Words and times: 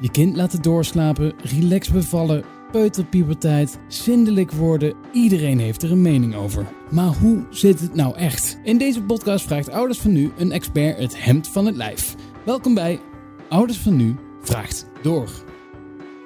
Je 0.00 0.10
kind 0.10 0.36
laten 0.36 0.62
doorslapen, 0.62 1.32
relax 1.42 1.88
bevallen, 1.88 2.44
peuterpuberteit, 2.72 3.78
zindelijk 3.88 4.52
worden. 4.52 4.94
Iedereen 5.12 5.58
heeft 5.58 5.82
er 5.82 5.92
een 5.92 6.02
mening 6.02 6.34
over. 6.34 6.66
Maar 6.90 7.14
hoe 7.20 7.46
zit 7.50 7.80
het 7.80 7.94
nou 7.94 8.16
echt? 8.16 8.58
In 8.62 8.78
deze 8.78 9.02
podcast 9.02 9.44
vraagt 9.44 9.70
Ouders 9.70 9.98
van 9.98 10.12
Nu 10.12 10.32
een 10.38 10.52
expert 10.52 10.98
het 10.98 11.24
hemd 11.24 11.48
van 11.48 11.66
het 11.66 11.76
lijf. 11.76 12.14
Welkom 12.44 12.74
bij 12.74 13.00
Ouders 13.48 13.78
van 13.78 13.96
Nu 13.96 14.16
vraagt 14.42 14.86
door. 15.02 15.28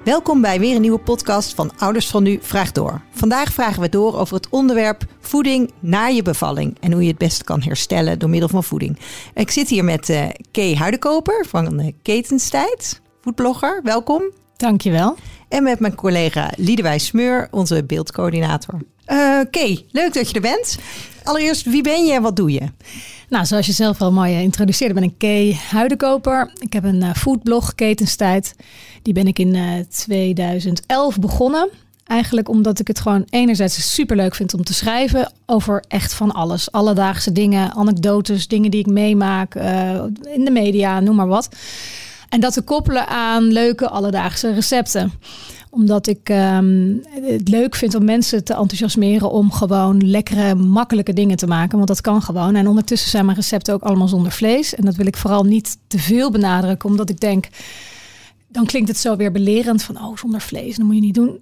Welkom 0.03 0.41
bij 0.41 0.59
weer 0.59 0.75
een 0.75 0.81
nieuwe 0.81 0.99
podcast 0.99 1.53
van 1.53 1.71
Ouders 1.77 2.07
van 2.07 2.23
Nu 2.23 2.39
Vraagt 2.41 2.75
Door. 2.75 3.01
Vandaag 3.11 3.53
vragen 3.53 3.81
we 3.81 3.89
door 3.89 4.17
over 4.17 4.35
het 4.35 4.49
onderwerp 4.49 5.05
voeding 5.19 5.71
na 5.79 6.07
je 6.07 6.21
bevalling 6.21 6.77
en 6.79 6.91
hoe 6.91 7.01
je 7.01 7.07
het 7.07 7.17
beste 7.17 7.43
kan 7.43 7.61
herstellen 7.61 8.19
door 8.19 8.29
middel 8.29 8.49
van 8.49 8.63
voeding. 8.63 8.99
Ik 9.33 9.51
zit 9.51 9.69
hier 9.69 9.83
met 9.83 10.09
uh, 10.09 10.27
Kay 10.51 10.75
Huidekoper 10.75 11.45
van 11.47 11.79
uh, 11.79 11.91
Ketenstijd, 12.01 13.01
foodblogger. 13.25 13.79
Welkom. 13.83 14.21
Dankjewel. 14.57 15.15
En 15.47 15.63
met 15.63 15.79
mijn 15.79 15.95
collega 15.95 16.51
Liedewijs 16.55 17.05
Smeur, 17.05 17.47
onze 17.51 17.83
beeldcoördinator. 17.83 18.73
Uh, 19.07 19.39
Kay, 19.51 19.85
leuk 19.91 20.13
dat 20.13 20.29
je 20.29 20.35
er 20.35 20.41
bent. 20.41 20.77
Allereerst, 21.23 21.65
wie 21.65 21.83
ben 21.83 22.05
je 22.05 22.13
en 22.13 22.21
wat 22.21 22.35
doe 22.35 22.51
je? 22.51 22.61
Nou, 23.29 23.45
zoals 23.45 23.65
je 23.65 23.71
zelf 23.71 24.01
al 24.01 24.11
mooi 24.11 24.41
introduceerde, 24.41 24.93
ben 24.93 25.03
ik 25.03 25.17
Kay 25.17 25.59
Huidenkoper. 25.69 26.51
Ik 26.59 26.73
heb 26.73 26.83
een 26.83 27.01
uh, 27.01 27.13
foodblog, 27.13 27.75
Ketenstijd. 27.75 28.55
Die 29.01 29.13
ben 29.13 29.27
ik 29.27 29.39
in 29.39 29.55
uh, 29.55 29.79
2011 29.89 31.19
begonnen. 31.19 31.69
Eigenlijk 32.03 32.49
omdat 32.49 32.79
ik 32.79 32.87
het 32.87 32.99
gewoon 32.99 33.25
enerzijds 33.29 33.93
super 33.93 34.15
leuk 34.15 34.35
vind 34.35 34.53
om 34.53 34.63
te 34.63 34.73
schrijven 34.73 35.31
over 35.45 35.83
echt 35.87 36.13
van 36.13 36.31
alles. 36.31 36.71
Alledaagse 36.71 37.31
dingen, 37.31 37.73
anekdotes, 37.73 38.47
dingen 38.47 38.71
die 38.71 38.79
ik 38.79 38.87
meemaak 38.87 39.55
uh, 39.55 40.03
in 40.23 40.45
de 40.45 40.51
media, 40.51 40.99
noem 40.99 41.15
maar 41.15 41.27
wat. 41.27 41.49
En 42.35 42.41
dat 42.41 42.53
te 42.53 42.61
koppelen 42.61 43.07
aan 43.07 43.43
leuke 43.43 43.89
alledaagse 43.89 44.53
recepten 44.53 45.11
omdat 45.69 46.07
ik 46.07 46.29
um, 46.29 47.03
het 47.11 47.49
leuk 47.49 47.75
vind 47.75 47.95
om 47.95 48.05
mensen 48.05 48.43
te 48.43 48.53
enthousiasmeren 48.53 49.31
om 49.31 49.51
gewoon 49.51 50.09
lekkere, 50.09 50.55
makkelijke 50.55 51.13
dingen 51.13 51.37
te 51.37 51.47
maken. 51.47 51.75
Want 51.75 51.87
dat 51.87 52.01
kan 52.01 52.21
gewoon. 52.21 52.55
En 52.55 52.67
ondertussen 52.67 53.09
zijn 53.09 53.25
mijn 53.25 53.37
recepten 53.37 53.73
ook 53.73 53.81
allemaal 53.81 54.07
zonder 54.07 54.31
vlees. 54.31 54.75
En 54.75 54.85
dat 54.85 54.95
wil 54.95 55.05
ik 55.05 55.17
vooral 55.17 55.43
niet 55.43 55.77
te 55.87 55.99
veel 55.99 56.31
benadrukken, 56.31 56.89
omdat 56.89 57.09
ik 57.09 57.19
denk, 57.19 57.47
dan 58.47 58.65
klinkt 58.65 58.87
het 58.87 58.97
zo 58.97 59.15
weer 59.15 59.31
belerend 59.31 59.83
van, 59.83 59.97
oh, 59.97 60.17
zonder 60.17 60.41
vlees, 60.41 60.75
dat 60.75 60.85
moet 60.85 60.95
je 60.95 61.01
niet 61.01 61.15
doen. 61.15 61.39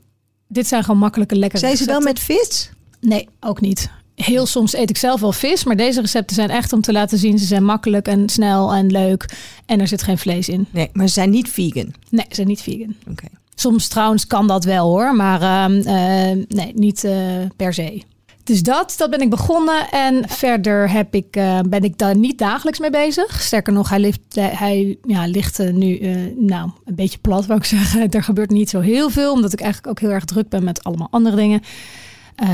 Dit 0.48 0.68
zijn 0.68 0.84
gewoon 0.84 1.00
makkelijke, 1.00 1.36
lekkere 1.36 1.62
Zijn 1.62 1.78
ze 1.78 1.86
wel 1.86 2.02
met 2.02 2.20
vis? 2.20 2.72
Nee, 3.00 3.30
ook 3.40 3.62
niet. 3.62 3.90
Heel 4.16 4.46
soms 4.46 4.76
eet 4.76 4.90
ik 4.90 4.98
zelf 4.98 5.22
wel 5.22 5.32
vis, 5.32 5.64
maar 5.64 5.76
deze 5.76 6.02
recepten 6.02 6.36
zijn 6.36 6.50
echt 6.50 6.74
om 6.74 6.82
te 6.82 6.92
laten 6.92 7.18
zien. 7.18 7.40
Ze 7.40 7.46
zijn 7.46 7.64
makkelijk 7.64 8.08
en 8.08 8.30
snel 8.30 8.74
en 8.74 8.92
leuk. 8.92 9.26
En 9.66 9.80
er 9.80 9.88
zit 9.88 10.04
geen 10.04 10.18
vlees 10.18 10.50
in. 10.50 10.68
Nee, 10.72 10.90
maar 10.94 11.08
ze 11.08 11.14
zijn 11.14 11.30
niet 11.30 11.50
vegan. 11.50 11.94
Nee, 12.10 12.26
ze 12.30 12.36
zijn 12.36 12.48
niet 12.48 12.62
vegan. 12.62 12.96
Oké. 13.02 13.12
Okay. 13.12 13.30
Soms 13.56 13.88
trouwens 13.88 14.28
kan 14.28 14.48
dat 14.48 14.64
wel 14.64 14.88
hoor, 14.88 15.16
maar 15.16 15.70
uh, 15.70 15.78
uh, 15.78 16.44
nee, 16.48 16.72
niet 16.76 17.04
uh, 17.04 17.14
per 17.56 17.74
se. 17.74 18.02
Dus 18.44 18.64
dat, 18.64 18.94
dat 18.98 19.10
ben 19.10 19.22
ik 19.22 19.30
begonnen. 19.30 19.90
En 19.90 20.30
verder 20.30 20.92
heb 20.92 21.16
ik, 21.16 21.36
uh, 21.36 21.60
ben 21.70 21.84
ik 21.84 21.98
daar 21.98 22.18
niet 22.18 22.38
dagelijks 22.38 22.80
mee 22.80 22.90
bezig. 22.90 23.42
Sterker 23.42 23.74
nog, 23.74 23.90
hij 23.90 24.00
ligt, 24.00 24.36
hij, 24.36 24.98
ja, 25.04 25.26
ligt 25.26 25.72
nu 25.72 26.00
nou, 26.38 26.70
een 26.86 26.96
beetje 26.96 27.18
plat, 27.18 27.46
wou 27.46 27.60
ik 27.60 27.66
zeggen. 27.66 28.10
Er 28.12 28.24
gebeurt 28.24 28.50
niet 28.50 28.70
zo 28.70 28.80
heel 28.80 29.10
veel, 29.10 29.32
omdat 29.32 29.54
ik 29.54 29.62
eigenlijk 29.62 29.90
ook 29.92 30.00
heel 30.00 30.16
erg 30.16 30.26
druk 30.26 30.50
ben 30.50 30.64
met 30.64 30.84
allemaal 30.84 31.08
andere 31.12 31.36
dingen. 31.36 31.62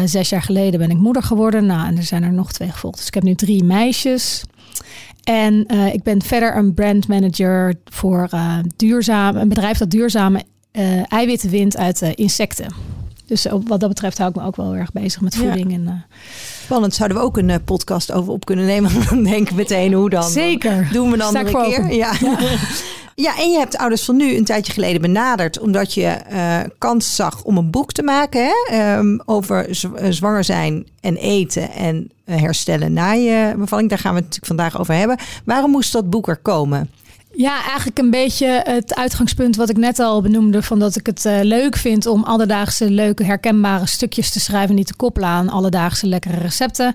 Zes 0.05 0.30
jaar 0.30 0.41
geleden 0.41 0.80
ben 0.80 0.89
ik 0.89 0.97
moeder 0.97 1.23
geworden. 1.23 1.66
Nou, 1.66 1.88
en 1.88 1.97
er 1.97 2.03
zijn 2.03 2.23
er 2.23 2.31
nog 2.31 2.52
twee 2.52 2.72
gevolgd. 2.72 2.97
Dus 2.97 3.08
ik 3.08 3.13
heb 3.13 3.23
nu 3.23 3.35
drie 3.35 3.63
meisjes. 3.63 4.44
En 5.23 5.67
ik 5.94 6.03
ben 6.03 6.21
verder 6.21 6.58
een 6.58 6.73
brandmanager 6.73 7.73
voor 7.86 8.30
duurzaam, 8.75 9.36
een 9.36 9.49
bedrijf 9.49 9.77
dat 9.77 9.91
duurzame 9.91 10.44
uh, 10.71 11.11
eiwitten 11.11 11.49
wint 11.49 11.77
uit 11.77 12.02
uh, 12.02 12.09
insecten. 12.16 12.73
Dus 13.25 13.45
wat 13.66 13.80
dat 13.80 13.89
betreft 13.89 14.17
hou 14.17 14.30
ik 14.30 14.36
me 14.36 14.44
ook 14.44 14.55
wel 14.55 14.75
erg 14.75 14.91
bezig 14.91 15.21
met 15.21 15.36
voeding. 15.36 15.69
Ja. 15.69 15.75
En, 15.75 15.83
uh... 15.83 15.91
Spannend, 16.64 16.93
zouden 16.93 17.17
we 17.17 17.23
ook 17.23 17.37
een 17.37 17.64
podcast 17.64 18.11
over 18.11 18.33
op 18.33 18.45
kunnen 18.45 18.65
nemen? 18.65 18.92
Dan 19.09 19.23
denk 19.23 19.49
ik 19.49 19.55
meteen 19.55 19.93
hoe 19.93 20.09
dan. 20.09 20.23
Zeker. 20.23 20.89
Doen 20.92 21.11
we 21.11 21.17
dan 21.17 21.36
een 21.36 21.45
keer. 21.45 21.93
Ja. 21.93 22.14
ja. 22.20 22.37
Ja, 23.21 23.37
en 23.37 23.52
je 23.52 23.57
hebt 23.57 23.77
ouders 23.77 24.05
van 24.05 24.15
nu 24.15 24.35
een 24.35 24.45
tijdje 24.45 24.73
geleden 24.73 25.02
benaderd, 25.02 25.59
omdat 25.59 25.93
je 25.93 26.17
uh, 26.31 26.59
kans 26.77 27.15
zag 27.15 27.43
om 27.43 27.57
een 27.57 27.71
boek 27.71 27.91
te 27.91 28.03
maken 28.03 28.52
hè? 28.67 28.97
Um, 28.97 29.21
over 29.25 29.67
zwanger 30.09 30.43
zijn 30.43 30.87
en 31.02 31.15
eten 31.15 31.71
en 31.71 32.11
herstellen 32.25 32.93
na 32.93 33.11
je 33.11 33.53
bevalling. 33.57 33.89
Daar 33.89 33.99
gaan 33.99 34.13
we 34.13 34.19
het 34.19 34.25
natuurlijk 34.25 34.59
vandaag 34.59 34.80
over 34.80 34.93
hebben. 34.93 35.17
Waarom 35.45 35.71
moest 35.71 35.91
dat 35.91 36.09
boek 36.09 36.27
er 36.27 36.37
komen? 36.37 36.89
Ja, 37.33 37.63
eigenlijk 37.63 37.97
een 37.97 38.09
beetje 38.09 38.61
het 38.63 38.95
uitgangspunt 38.95 39.55
wat 39.55 39.69
ik 39.69 39.77
net 39.77 39.99
al 39.99 40.21
benoemde. 40.21 40.63
Van 40.63 40.80
dat 40.80 40.95
ik 40.95 41.05
het 41.05 41.23
leuk 41.41 41.75
vind 41.75 42.05
om 42.05 42.23
alledaagse 42.23 42.91
leuke 42.91 43.23
herkenbare 43.23 43.87
stukjes 43.87 44.31
te 44.31 44.39
schrijven. 44.39 44.75
Niet 44.75 44.87
te 44.87 44.95
koppelen 44.95 45.30
aan 45.30 45.49
alledaagse 45.49 46.07
lekkere 46.07 46.37
recepten. 46.37 46.93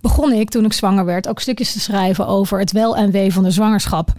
Begon 0.00 0.32
ik 0.32 0.50
toen 0.50 0.64
ik 0.64 0.72
zwanger 0.72 1.04
werd 1.04 1.28
ook 1.28 1.40
stukjes 1.40 1.72
te 1.72 1.80
schrijven 1.80 2.26
over 2.26 2.58
het 2.58 2.72
wel 2.72 2.96
en 2.96 3.10
wee 3.10 3.32
van 3.32 3.42
de 3.42 3.50
zwangerschap. 3.50 4.12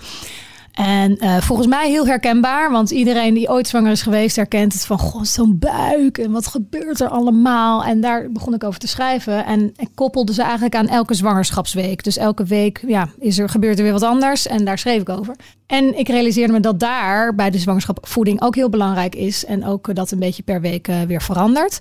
En 0.72 1.18
uh, 1.24 1.38
volgens 1.38 1.68
mij 1.68 1.90
heel 1.90 2.08
herkenbaar, 2.08 2.72
want 2.72 2.92
iedereen 2.92 3.34
die 3.34 3.50
ooit 3.50 3.68
zwanger 3.68 3.92
is 3.92 4.02
geweest 4.02 4.36
herkent 4.36 4.74
het 4.74 4.86
van 4.86 5.00
goh, 5.00 5.24
zo'n 5.24 5.60
buik 5.60 6.18
en 6.18 6.32
wat 6.32 6.48
gebeurt 6.48 7.00
er 7.00 7.10
allemaal. 7.10 7.84
En 7.84 8.02
daar 8.02 8.32
begon 8.32 8.54
ik 8.54 8.64
over 8.64 8.80
te 8.80 8.88
schrijven 8.88 9.46
en 9.46 9.74
ik 9.76 9.90
koppelde 9.96 10.34
ze 10.34 10.42
eigenlijk 10.42 10.76
aan 10.76 10.88
elke 10.88 11.14
zwangerschapsweek. 11.14 12.04
Dus 12.04 12.18
elke 12.18 12.44
week 12.44 12.84
ja, 12.88 13.10
is 13.20 13.40
er, 13.40 13.50
gebeurt 13.50 13.78
er 13.78 13.84
weer 13.84 13.94
wat 13.94 14.04
anders 14.04 14.48
en 14.48 14.66
daar 14.66 14.78
schreef 14.78 15.02
ik 15.02 15.10
over. 15.10 15.36
En 15.68 15.98
ik 15.98 16.08
realiseerde 16.08 16.54
me 16.54 16.60
dat 16.60 16.80
daar 16.80 17.36
bij 17.36 17.50
de 17.50 17.60
zwangerschap 17.60 18.00
voeding 18.02 18.42
ook 18.42 18.56
heel 18.56 18.70
belangrijk 18.70 19.16
is 19.16 19.46
en 19.46 19.66
ook 19.66 19.96
dat 19.96 20.12
een 20.12 20.20
beetje 20.20 20.44
per 20.44 20.62
week 20.62 20.88
uh, 20.88 21.02
weer 21.02 21.22
verandert. 21.22 21.80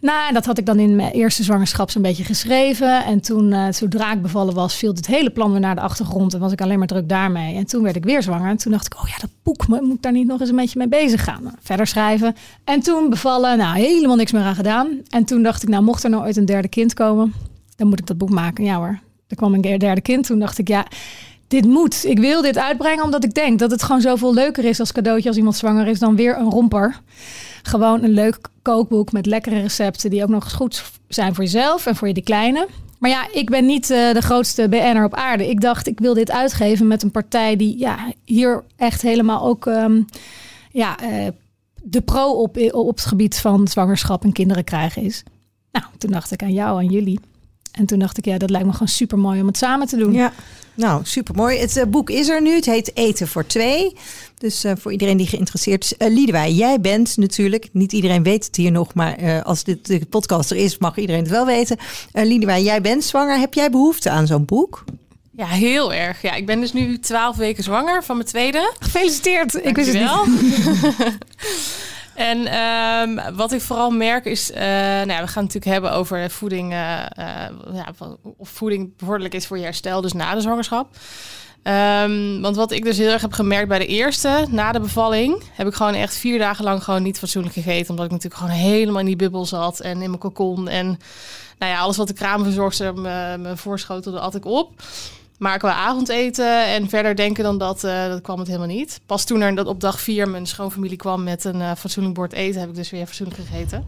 Nou, 0.00 0.32
dat 0.32 0.44
had 0.44 0.58
ik 0.58 0.66
dan 0.66 0.78
in 0.78 0.96
mijn 0.96 1.12
eerste 1.12 1.42
zwangerschap 1.42 1.90
zo'n 1.90 2.02
beetje 2.02 2.24
geschreven. 2.24 3.04
En 3.04 3.20
toen, 3.20 3.52
uh, 3.52 3.66
zodra 3.70 4.12
ik 4.12 4.22
bevallen 4.22 4.54
was, 4.54 4.74
viel 4.74 4.94
het 4.94 5.06
hele 5.06 5.30
plan 5.30 5.50
weer 5.50 5.60
naar 5.60 5.74
de 5.74 5.80
achtergrond. 5.80 6.34
En 6.34 6.40
was 6.40 6.52
ik 6.52 6.60
alleen 6.60 6.78
maar 6.78 6.86
druk 6.86 7.08
daarmee. 7.08 7.56
En 7.56 7.66
toen 7.66 7.82
werd 7.82 7.96
ik 7.96 8.04
weer 8.04 8.22
zwanger. 8.22 8.50
En 8.50 8.56
toen 8.56 8.72
dacht 8.72 8.86
ik, 8.86 9.00
oh 9.00 9.08
ja, 9.08 9.14
dat 9.20 9.30
boek, 9.42 9.66
moet 9.66 9.94
ik 9.94 10.02
daar 10.02 10.12
niet 10.12 10.26
nog 10.26 10.40
eens 10.40 10.48
een 10.48 10.56
beetje 10.56 10.78
mee 10.78 10.88
bezig 10.88 11.24
gaan? 11.24 11.54
Verder 11.60 11.86
schrijven. 11.86 12.36
En 12.64 12.80
toen 12.80 13.10
bevallen, 13.10 13.58
nou, 13.58 13.78
helemaal 13.78 14.16
niks 14.16 14.32
meer 14.32 14.42
aan 14.42 14.54
gedaan. 14.54 15.00
En 15.08 15.24
toen 15.24 15.42
dacht 15.42 15.62
ik, 15.62 15.68
nou, 15.68 15.82
mocht 15.82 16.04
er 16.04 16.10
nou 16.10 16.22
ooit 16.22 16.36
een 16.36 16.44
derde 16.44 16.68
kind 16.68 16.94
komen, 16.94 17.34
dan 17.76 17.88
moet 17.88 17.98
ik 17.98 18.06
dat 18.06 18.18
boek 18.18 18.30
maken. 18.30 18.64
Ja 18.64 18.76
hoor, 18.76 18.98
er 19.28 19.36
kwam 19.36 19.54
een 19.54 19.78
derde 19.78 20.00
kind. 20.00 20.26
Toen 20.26 20.38
dacht 20.38 20.58
ik, 20.58 20.68
ja, 20.68 20.86
dit 21.50 21.64
moet. 21.64 22.04
Ik 22.04 22.18
wil 22.18 22.42
dit 22.42 22.58
uitbrengen 22.58 23.04
omdat 23.04 23.24
ik 23.24 23.34
denk 23.34 23.58
dat 23.58 23.70
het 23.70 23.82
gewoon 23.82 24.00
zoveel 24.00 24.34
leuker 24.34 24.64
is 24.64 24.80
als 24.80 24.92
cadeautje 24.92 25.28
als 25.28 25.36
iemand 25.36 25.56
zwanger 25.56 25.86
is 25.86 25.98
dan 25.98 26.16
weer 26.16 26.38
een 26.38 26.50
romper. 26.50 27.00
Gewoon 27.62 28.02
een 28.02 28.10
leuk 28.10 28.38
kookboek 28.62 29.12
met 29.12 29.26
lekkere 29.26 29.60
recepten 29.60 30.10
die 30.10 30.22
ook 30.22 30.28
nog 30.28 30.44
eens 30.44 30.52
goed 30.52 30.84
zijn 31.08 31.34
voor 31.34 31.44
jezelf 31.44 31.86
en 31.86 31.96
voor 31.96 32.08
je 32.08 32.14
die 32.14 32.22
kleine. 32.22 32.68
Maar 32.98 33.10
ja, 33.10 33.28
ik 33.32 33.50
ben 33.50 33.66
niet 33.66 33.90
uh, 33.90 34.12
de 34.12 34.20
grootste 34.20 34.68
BN'er 34.68 35.04
op 35.04 35.14
aarde. 35.14 35.48
Ik 35.48 35.60
dacht, 35.60 35.86
ik 35.86 36.00
wil 36.00 36.14
dit 36.14 36.30
uitgeven 36.30 36.86
met 36.86 37.02
een 37.02 37.10
partij 37.10 37.56
die 37.56 37.78
ja, 37.78 38.12
hier 38.24 38.64
echt 38.76 39.02
helemaal 39.02 39.46
ook 39.46 39.66
um, 39.66 40.04
ja, 40.70 41.02
uh, 41.02 41.26
de 41.82 42.00
pro 42.00 42.30
op, 42.30 42.56
op 42.72 42.96
het 42.96 43.06
gebied 43.06 43.38
van 43.38 43.68
zwangerschap 43.68 44.24
en 44.24 44.32
kinderen 44.32 44.64
krijgen 44.64 45.02
is. 45.02 45.22
Nou, 45.72 45.84
toen 45.98 46.10
dacht 46.10 46.30
ik 46.30 46.42
aan 46.42 46.52
jou, 46.52 46.78
aan 46.78 46.90
jullie. 46.90 47.20
En 47.72 47.86
toen 47.86 47.98
dacht 47.98 48.18
ik, 48.18 48.24
ja, 48.24 48.38
dat 48.38 48.50
lijkt 48.50 48.66
me 48.66 48.72
gewoon 48.72 48.88
super 48.88 49.18
mooi 49.18 49.40
om 49.40 49.46
het 49.46 49.56
samen 49.56 49.86
te 49.86 49.96
doen. 49.96 50.12
Ja, 50.12 50.32
nou, 50.74 51.00
super 51.04 51.34
mooi. 51.34 51.58
Het 51.58 51.76
uh, 51.76 51.84
boek 51.84 52.10
is 52.10 52.28
er 52.28 52.42
nu. 52.42 52.54
Het 52.54 52.66
heet 52.66 52.96
Eten 52.96 53.28
voor 53.28 53.46
Twee. 53.46 53.96
Dus 54.38 54.64
uh, 54.64 54.72
voor 54.78 54.92
iedereen 54.92 55.16
die 55.16 55.26
geïnteresseerd 55.26 55.84
is. 55.84 55.94
Uh, 55.98 56.14
Liedewij, 56.14 56.52
jij 56.52 56.80
bent 56.80 57.16
natuurlijk, 57.16 57.68
niet 57.72 57.92
iedereen 57.92 58.22
weet 58.22 58.44
het 58.44 58.56
hier 58.56 58.70
nog, 58.70 58.94
maar 58.94 59.42
als 59.42 59.64
dit 59.64 59.86
de 59.86 60.06
podcast 60.06 60.50
er 60.50 60.56
is, 60.56 60.78
mag 60.78 60.98
iedereen 60.98 61.22
het 61.22 61.30
wel 61.30 61.46
weten. 61.46 61.76
Uh, 62.12 62.24
Liedewij, 62.24 62.62
jij 62.62 62.80
bent 62.80 63.04
zwanger. 63.04 63.38
Heb 63.38 63.54
jij 63.54 63.70
behoefte 63.70 64.10
aan 64.10 64.26
zo'n 64.26 64.44
boek? 64.44 64.84
Ja, 65.36 65.46
heel 65.46 65.92
erg. 65.92 66.22
Ja, 66.22 66.34
ik 66.34 66.46
ben 66.46 66.60
dus 66.60 66.72
nu 66.72 66.98
twaalf 66.98 67.36
weken 67.36 67.64
zwanger 67.64 68.04
van 68.04 68.16
mijn 68.16 68.28
tweede. 68.28 68.72
Gefeliciteerd. 68.78 69.52
Dank 69.52 69.64
ik 69.64 69.76
wist 69.76 69.92
het 69.92 70.26
niet. 70.26 71.18
En 72.14 72.54
um, 72.54 73.36
wat 73.36 73.52
ik 73.52 73.60
vooral 73.60 73.90
merk 73.90 74.24
is, 74.24 74.50
uh, 74.50 74.58
nou 74.58 75.08
ja, 75.08 75.20
we 75.20 75.28
gaan 75.28 75.44
het 75.44 75.54
natuurlijk 75.54 75.64
hebben 75.64 75.92
over 75.92 76.30
voeding, 76.30 76.72
uh, 76.72 76.78
uh, 77.18 77.24
ja, 77.72 77.86
of 78.36 78.48
voeding 78.48 78.96
bevorderlijk 78.96 79.34
is 79.34 79.46
voor 79.46 79.58
je 79.58 79.64
herstel, 79.64 80.00
dus 80.00 80.12
na 80.12 80.34
de 80.34 80.40
zwangerschap. 80.40 80.96
Um, 81.62 82.40
want 82.40 82.56
wat 82.56 82.70
ik 82.70 82.84
dus 82.84 82.96
heel 82.96 83.10
erg 83.10 83.22
heb 83.22 83.32
gemerkt 83.32 83.68
bij 83.68 83.78
de 83.78 83.86
eerste, 83.86 84.46
na 84.50 84.72
de 84.72 84.80
bevalling, 84.80 85.42
heb 85.52 85.66
ik 85.66 85.74
gewoon 85.74 85.94
echt 85.94 86.16
vier 86.16 86.38
dagen 86.38 86.64
lang 86.64 86.84
gewoon 86.84 87.02
niet 87.02 87.18
fatsoenlijk 87.18 87.54
gegeten. 87.54 87.90
Omdat 87.90 88.04
ik 88.04 88.10
natuurlijk 88.10 88.40
gewoon 88.40 88.56
helemaal 88.56 89.00
in 89.00 89.06
die 89.06 89.16
bubbel 89.16 89.46
zat 89.46 89.80
en 89.80 90.02
in 90.02 90.08
mijn 90.08 90.18
cocon. 90.18 90.68
En 90.68 90.86
nou 91.58 91.72
ja, 91.72 91.78
alles 91.78 91.96
wat 91.96 92.08
de 92.08 92.14
kraamverzorgster 92.14 92.94
me, 92.94 93.36
me 93.38 93.56
voorschotelde, 93.56 94.20
at 94.20 94.34
ik 94.34 94.44
op. 94.44 94.82
Maar 95.40 95.58
qua 95.58 95.72
avondeten 95.72 96.66
en 96.66 96.88
verder 96.88 97.16
denken 97.16 97.44
dan 97.44 97.58
dat, 97.58 97.84
uh, 97.84 98.06
dat 98.06 98.20
kwam 98.20 98.38
het 98.38 98.46
helemaal 98.46 98.68
niet. 98.68 99.00
Pas 99.06 99.24
toen 99.24 99.40
er 99.40 99.54
dat 99.54 99.66
op 99.66 99.80
dag 99.80 100.00
vier 100.00 100.28
mijn 100.28 100.46
schoonfamilie 100.46 100.96
kwam 100.96 101.22
met 101.22 101.44
een 101.44 101.60
uh, 101.60 101.72
fatsoenlijk 101.78 102.14
bord 102.14 102.32
eten, 102.32 102.60
heb 102.60 102.68
ik 102.68 102.74
dus 102.74 102.90
weer 102.90 103.06
fatsoenlijk 103.06 103.40
gegeten. 103.40 103.84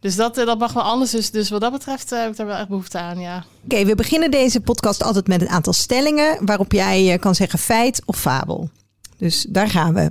Dus 0.00 0.16
dat, 0.16 0.38
uh, 0.38 0.46
dat 0.46 0.58
mag 0.58 0.72
wel 0.72 0.82
anders. 0.82 1.10
Dus, 1.10 1.30
dus 1.30 1.50
wat 1.50 1.60
dat 1.60 1.72
betreft 1.72 2.10
heb 2.10 2.30
ik 2.30 2.36
daar 2.36 2.46
wel 2.46 2.56
echt 2.56 2.68
behoefte 2.68 2.98
aan, 2.98 3.18
ja. 3.18 3.36
Oké, 3.36 3.46
okay, 3.74 3.86
we 3.86 3.94
beginnen 3.94 4.30
deze 4.30 4.60
podcast 4.60 5.02
altijd 5.02 5.26
met 5.26 5.40
een 5.40 5.48
aantal 5.48 5.72
stellingen 5.72 6.46
waarop 6.46 6.72
jij 6.72 7.18
kan 7.18 7.34
zeggen 7.34 7.58
feit 7.58 8.02
of 8.04 8.18
fabel. 8.18 8.70
Dus 9.16 9.46
daar 9.48 9.68
gaan 9.68 9.94
we. 9.94 10.10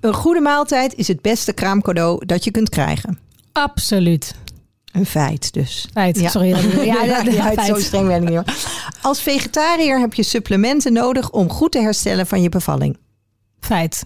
Een 0.00 0.14
goede 0.14 0.40
maaltijd 0.40 0.94
is 0.94 1.08
het 1.08 1.22
beste 1.22 1.52
kraamcadeau 1.52 2.26
dat 2.26 2.44
je 2.44 2.50
kunt 2.50 2.68
krijgen. 2.68 3.18
Absoluut. 3.52 4.34
Een 4.92 5.06
feit 5.06 5.52
dus. 5.52 5.88
Feit. 5.92 6.20
Ja. 6.20 6.28
Sorry. 6.28 6.48
Ja, 6.84 6.84
ja, 6.84 7.02
ja, 7.04 7.22
Ja, 7.22 7.52
feit. 7.52 7.66
zo 7.66 7.78
streng 7.78 8.06
ben 8.06 8.16
ik 8.22 8.28
niet. 8.28 8.34
hoor. 8.38 8.44
Als 9.02 9.22
vegetariër 9.22 9.98
heb 10.00 10.14
je 10.14 10.22
supplementen 10.22 10.92
nodig 10.92 11.30
om 11.30 11.50
goed 11.50 11.72
te 11.72 11.78
herstellen 11.80 12.26
van 12.26 12.42
je 12.42 12.48
bevalling. 12.48 12.98
Feit. 13.60 14.02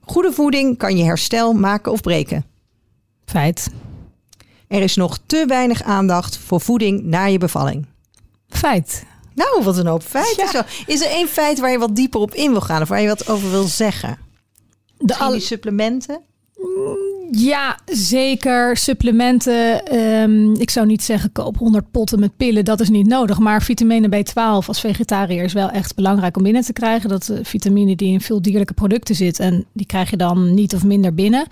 Goede 0.00 0.32
voeding 0.32 0.78
kan 0.78 0.96
je 0.96 1.04
herstel 1.04 1.52
maken 1.52 1.92
of 1.92 2.00
breken. 2.00 2.44
Feit. 3.24 3.68
Er 4.68 4.82
is 4.82 4.96
nog 4.96 5.18
te 5.26 5.44
weinig 5.46 5.82
aandacht 5.82 6.38
voor 6.38 6.60
voeding 6.60 7.02
na 7.02 7.24
je 7.24 7.38
bevalling. 7.38 7.86
Feit. 8.48 9.04
Nou, 9.34 9.62
wat 9.64 9.76
een 9.78 9.86
hoop 9.86 10.02
feiten. 10.02 10.48
Ja. 10.52 10.66
Is 10.86 11.00
er 11.00 11.10
één 11.10 11.28
feit 11.28 11.58
waar 11.60 11.70
je 11.70 11.78
wat 11.78 11.96
dieper 11.96 12.20
op 12.20 12.34
in 12.34 12.50
wil 12.50 12.60
gaan 12.60 12.82
of 12.82 12.88
waar 12.88 13.00
je 13.00 13.08
wat 13.08 13.28
over 13.28 13.50
wil 13.50 13.64
zeggen? 13.66 14.18
De 14.96 15.04
Misschien 15.04 15.26
al- 15.26 15.32
die 15.32 15.40
supplementen? 15.40 16.20
Ja, 17.30 17.78
zeker. 17.86 18.76
Supplementen. 18.76 19.86
ehm, 19.86 20.52
ik 20.54 20.70
zou 20.70 20.86
niet 20.86 21.02
zeggen 21.02 21.32
koop 21.32 21.56
100 21.58 21.90
potten 21.90 22.20
met 22.20 22.36
pillen. 22.36 22.64
Dat 22.64 22.80
is 22.80 22.88
niet 22.88 23.06
nodig. 23.06 23.38
Maar 23.38 23.62
vitamine 23.62 24.08
B12 24.08 24.66
als 24.66 24.80
vegetariër 24.80 25.44
is 25.44 25.52
wel 25.52 25.70
echt 25.70 25.94
belangrijk 25.94 26.36
om 26.36 26.42
binnen 26.42 26.62
te 26.62 26.72
krijgen. 26.72 27.08
Dat 27.08 27.28
is 27.30 27.48
vitamine 27.48 27.96
die 27.96 28.12
in 28.12 28.20
veel 28.20 28.42
dierlijke 28.42 28.74
producten 28.74 29.14
zit. 29.14 29.38
En 29.40 29.64
die 29.72 29.86
krijg 29.86 30.10
je 30.10 30.16
dan 30.16 30.54
niet 30.54 30.74
of 30.74 30.84
minder 30.84 31.14
binnen. 31.14 31.46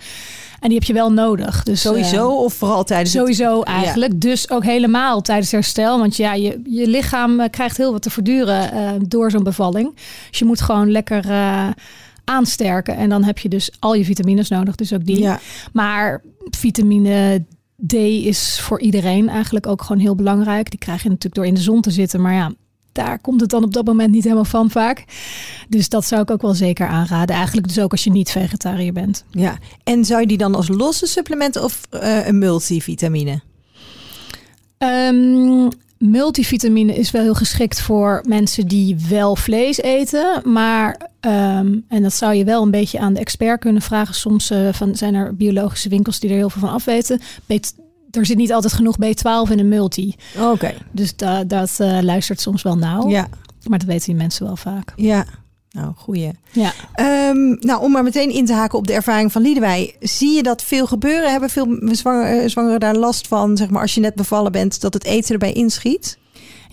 En 0.59 0.69
die 0.69 0.77
heb 0.79 0.87
je 0.87 0.93
wel 0.93 1.11
nodig. 1.11 1.63
Dus, 1.63 1.81
Sowieso 1.81 2.29
eh, 2.29 2.37
of 2.43 2.53
vooral 2.53 2.83
tijdens 2.83 3.13
het- 3.13 3.21
Sowieso 3.21 3.61
eigenlijk. 3.61 4.21
Dus 4.21 4.49
ook 4.49 4.63
helemaal 4.63 5.21
tijdens 5.21 5.51
herstel. 5.51 5.99
Want 5.99 6.15
ja, 6.15 6.33
je, 6.33 6.61
je 6.63 6.87
lichaam 6.87 7.39
eh, 7.39 7.49
krijgt 7.49 7.77
heel 7.77 7.91
wat 7.91 8.01
te 8.01 8.09
verduren 8.09 8.69
door 9.07 9.31
zo'n 9.31 9.43
bevalling. 9.43 9.95
Dus 10.29 10.39
je 10.39 10.45
moet 10.45 10.61
gewoon 10.61 10.91
lekker 10.91 11.25
aansterken. 12.25 12.95
En 12.95 13.09
dan 13.09 13.23
heb 13.23 13.39
je 13.39 13.49
dus 13.49 13.71
al 13.79 13.93
je 13.93 14.05
vitamines 14.05 14.49
nodig. 14.49 14.75
Dus 14.75 14.93
ook 14.93 15.05
die. 15.05 15.19
Ja. 15.19 15.39
Maar 15.73 16.21
vitamine 16.49 17.45
D 17.87 17.93
is 17.93 18.59
voor 18.59 18.81
iedereen 18.81 19.29
eigenlijk 19.29 19.67
ook 19.67 19.81
gewoon 19.81 20.01
heel 20.01 20.15
belangrijk. 20.15 20.69
Die 20.69 20.79
krijg 20.79 21.03
je 21.03 21.09
natuurlijk 21.09 21.35
door 21.35 21.45
in 21.45 21.53
de 21.53 21.61
zon 21.61 21.81
te 21.81 21.91
zitten. 21.91 22.21
Maar 22.21 22.33
ja, 22.33 22.53
daar 22.91 23.19
komt 23.19 23.41
het 23.41 23.49
dan 23.49 23.63
op 23.63 23.73
dat 23.73 23.85
moment 23.85 24.11
niet 24.11 24.23
helemaal 24.23 24.45
van 24.45 24.69
vaak. 24.69 25.03
Dus 25.69 25.89
dat 25.89 26.05
zou 26.05 26.21
ik 26.21 26.31
ook 26.31 26.41
wel 26.41 26.53
zeker 26.53 26.87
aanraden. 26.87 27.35
Eigenlijk 27.35 27.67
dus 27.67 27.79
ook 27.79 27.91
als 27.91 28.03
je 28.03 28.11
niet 28.11 28.31
vegetariër 28.31 28.93
bent. 28.93 29.23
ja. 29.31 29.57
En 29.83 30.05
zou 30.05 30.21
je 30.21 30.27
die 30.27 30.37
dan 30.37 30.55
als 30.55 30.67
losse 30.67 31.05
supplementen 31.05 31.63
of 31.63 31.81
eh, 31.89 32.27
een 32.27 32.37
multivitamine? 32.37 33.41
Ehm, 34.77 35.69
multivitamine 36.05 36.95
is 36.95 37.11
wel 37.11 37.21
heel 37.21 37.33
geschikt 37.33 37.81
voor 37.81 38.23
mensen 38.27 38.67
die 38.67 38.95
wel 39.09 39.35
vlees 39.35 39.77
eten. 39.81 40.41
Maar, 40.43 41.09
ehm, 41.19 41.75
en 41.87 42.01
dat 42.01 42.13
zou 42.13 42.33
je 42.33 42.43
wel 42.43 42.63
een 42.63 42.71
beetje 42.71 42.99
aan 42.99 43.13
de 43.13 43.19
expert 43.19 43.59
kunnen 43.59 43.81
vragen. 43.81 44.15
Soms 44.15 44.49
eh, 44.49 44.67
van, 44.71 44.95
zijn 44.95 45.13
er 45.13 45.35
biologische 45.35 45.89
winkels 45.89 46.19
die 46.19 46.29
er 46.29 46.35
heel 46.35 46.49
veel 46.49 46.61
van 46.61 46.69
afweten. 46.69 47.19
Bet- 47.45 47.73
er 48.11 48.25
zit 48.25 48.37
niet 48.37 48.53
altijd 48.53 48.73
genoeg 48.73 48.95
B12 48.97 49.51
in 49.51 49.59
een 49.59 49.67
multi. 49.67 50.15
Oké. 50.39 50.73
Dus 50.91 51.15
da- 51.15 51.43
dat 51.43 51.75
eh, 51.79 51.99
luistert 52.01 52.41
soms 52.41 52.61
wel 52.61 52.77
nauw. 52.77 53.09
Ja. 53.09 53.27
Maar 53.67 53.79
dat 53.79 53.87
weten 53.87 54.05
die 54.05 54.15
mensen 54.15 54.45
wel 54.45 54.55
vaak. 54.55 54.93
Ja. 54.95 55.25
Nou, 55.75 55.93
goeie. 55.95 56.31
Ja. 56.51 56.73
Ehm, 56.93 57.55
nou, 57.59 57.81
om 57.81 57.91
maar 57.91 58.03
meteen 58.03 58.29
in 58.29 58.45
te 58.45 58.53
haken 58.53 58.77
op 58.77 58.87
de 58.87 58.93
ervaring 58.93 59.31
van 59.31 59.41
Liedewij. 59.41 59.95
Zie 59.99 60.35
je 60.35 60.43
dat 60.43 60.63
veel 60.63 60.87
gebeuren? 60.87 61.31
Hebben 61.31 61.49
veel 61.49 61.77
eh, 61.77 62.49
zwangeren 62.49 62.79
daar 62.79 62.95
last 62.95 63.27
van? 63.27 63.57
Zeg 63.57 63.69
maar 63.69 63.81
als 63.81 63.93
je 63.93 64.01
net 64.01 64.15
bevallen 64.15 64.51
bent, 64.51 64.81
dat 64.81 64.93
het 64.93 65.03
eten 65.03 65.31
erbij 65.31 65.53
inschiet? 65.53 66.17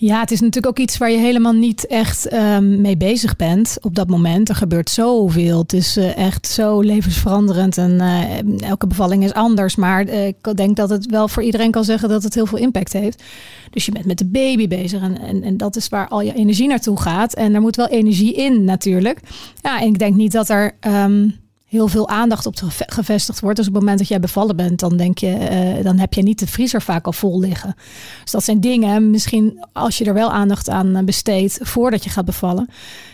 Ja, 0.03 0.19
het 0.19 0.31
is 0.31 0.39
natuurlijk 0.39 0.79
ook 0.79 0.85
iets 0.85 0.97
waar 0.97 1.11
je 1.11 1.17
helemaal 1.17 1.53
niet 1.53 1.87
echt 1.87 2.27
ehm, 2.27 2.81
mee 2.81 2.97
bezig 2.97 3.35
bent 3.35 3.77
op 3.81 3.95
dat 3.95 4.07
moment. 4.07 4.49
Er 4.49 4.55
gebeurt 4.55 4.89
zoveel. 4.89 5.59
Het 5.59 5.73
is 5.73 5.97
eh, 5.97 6.17
echt 6.17 6.47
zo 6.47 6.79
levensveranderend 6.79 7.77
en 7.77 8.01
eh, 8.01 8.69
elke 8.69 8.87
bevalling 8.87 9.23
is 9.23 9.33
anders. 9.33 9.75
Maar 9.75 10.05
eh, 10.05 10.27
ik 10.27 10.55
denk 10.55 10.75
dat 10.75 10.89
het 10.89 11.05
wel 11.05 11.27
voor 11.27 11.43
iedereen 11.43 11.71
kan 11.71 11.83
zeggen 11.83 12.09
dat 12.09 12.23
het 12.23 12.33
heel 12.33 12.45
veel 12.45 12.57
impact 12.57 12.93
heeft. 12.93 13.23
Dus 13.69 13.85
je 13.85 13.91
bent 13.91 14.05
met 14.05 14.17
de 14.17 14.25
baby 14.25 14.67
bezig 14.67 15.01
en, 15.01 15.19
en, 15.21 15.43
en 15.43 15.57
dat 15.57 15.75
is 15.75 15.89
waar 15.89 16.07
al 16.07 16.21
je 16.21 16.33
energie 16.33 16.67
naartoe 16.67 16.99
gaat. 16.99 17.33
En 17.33 17.55
er 17.55 17.61
moet 17.61 17.75
wel 17.75 17.87
energie 17.87 18.33
in 18.33 18.63
natuurlijk. 18.63 19.19
Ja, 19.61 19.81
en 19.81 19.87
ik 19.87 19.99
denk 19.99 20.15
niet 20.15 20.31
dat 20.31 20.49
er... 20.49 20.77
ehm, 20.79 21.27
heel 21.73 21.87
veel 21.87 22.09
aandacht 22.09 22.45
op 22.45 22.55
geve- 22.55 22.83
gevestigd 22.87 23.39
wordt. 23.39 23.57
Dus 23.57 23.67
op 23.67 23.73
het 23.73 23.81
moment 23.81 23.99
dat 23.99 24.07
jij 24.07 24.19
bevallen 24.19 24.55
bent, 24.55 24.79
dan 24.79 24.97
denk 24.97 25.17
je, 25.17 25.27
eh, 25.33 25.83
dan 25.83 25.97
heb 25.97 26.13
je 26.13 26.21
niet 26.21 26.39
de 26.39 26.47
vriezer 26.47 26.81
vaak 26.81 27.05
al 27.05 27.13
vol 27.13 27.39
liggen. 27.39 27.75
Dus 28.21 28.31
dat 28.31 28.43
zijn 28.43 28.59
dingen, 28.59 29.09
misschien 29.09 29.65
als 29.71 29.97
je 29.97 30.05
er 30.05 30.13
wel 30.13 30.31
aandacht 30.31 30.69
aan 30.69 30.95
eh, 30.95 31.03
besteedt 31.03 31.59
voordat 31.61 32.03
je 32.03 32.09
gaat 32.09 32.25
bevallen, 32.25 32.69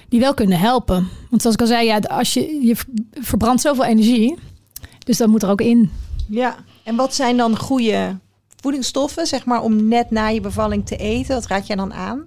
die 0.10 0.20
wel 0.20 0.34
kunnen 0.34 0.60
helpen. 0.60 1.08
Want 1.30 1.42
zoals 1.42 1.56
ik 1.56 1.62
al 1.62 1.68
zei, 1.68 1.86
ja, 1.86 1.98
als 1.98 2.34
je, 2.34 2.60
je 2.62 2.76
verbrandt 3.12 3.62
zoveel 3.62 3.86
energie, 3.86 4.38
dus 5.06 5.18
dat 5.18 5.28
moet 5.28 5.44
er 5.44 5.50
ook 5.50 5.62
in. 5.62 5.92
Ja. 6.28 6.56
En 6.84 6.96
wat 6.96 7.16
zijn 7.16 7.38
dan 7.38 7.58
goede 7.58 8.18
voedingsstoffen, 8.62 9.28
zeg 9.28 9.46
maar, 9.46 9.62
om 9.62 9.88
net 9.88 10.12
na 10.12 10.28
je 10.28 10.42
bevalling 10.42 10.86
te 10.86 10.96
eten? 10.96 11.36
Wat 11.36 11.48
raad 11.48 11.68
jij 11.68 11.76
dan 11.76 11.94
aan? 11.94 12.26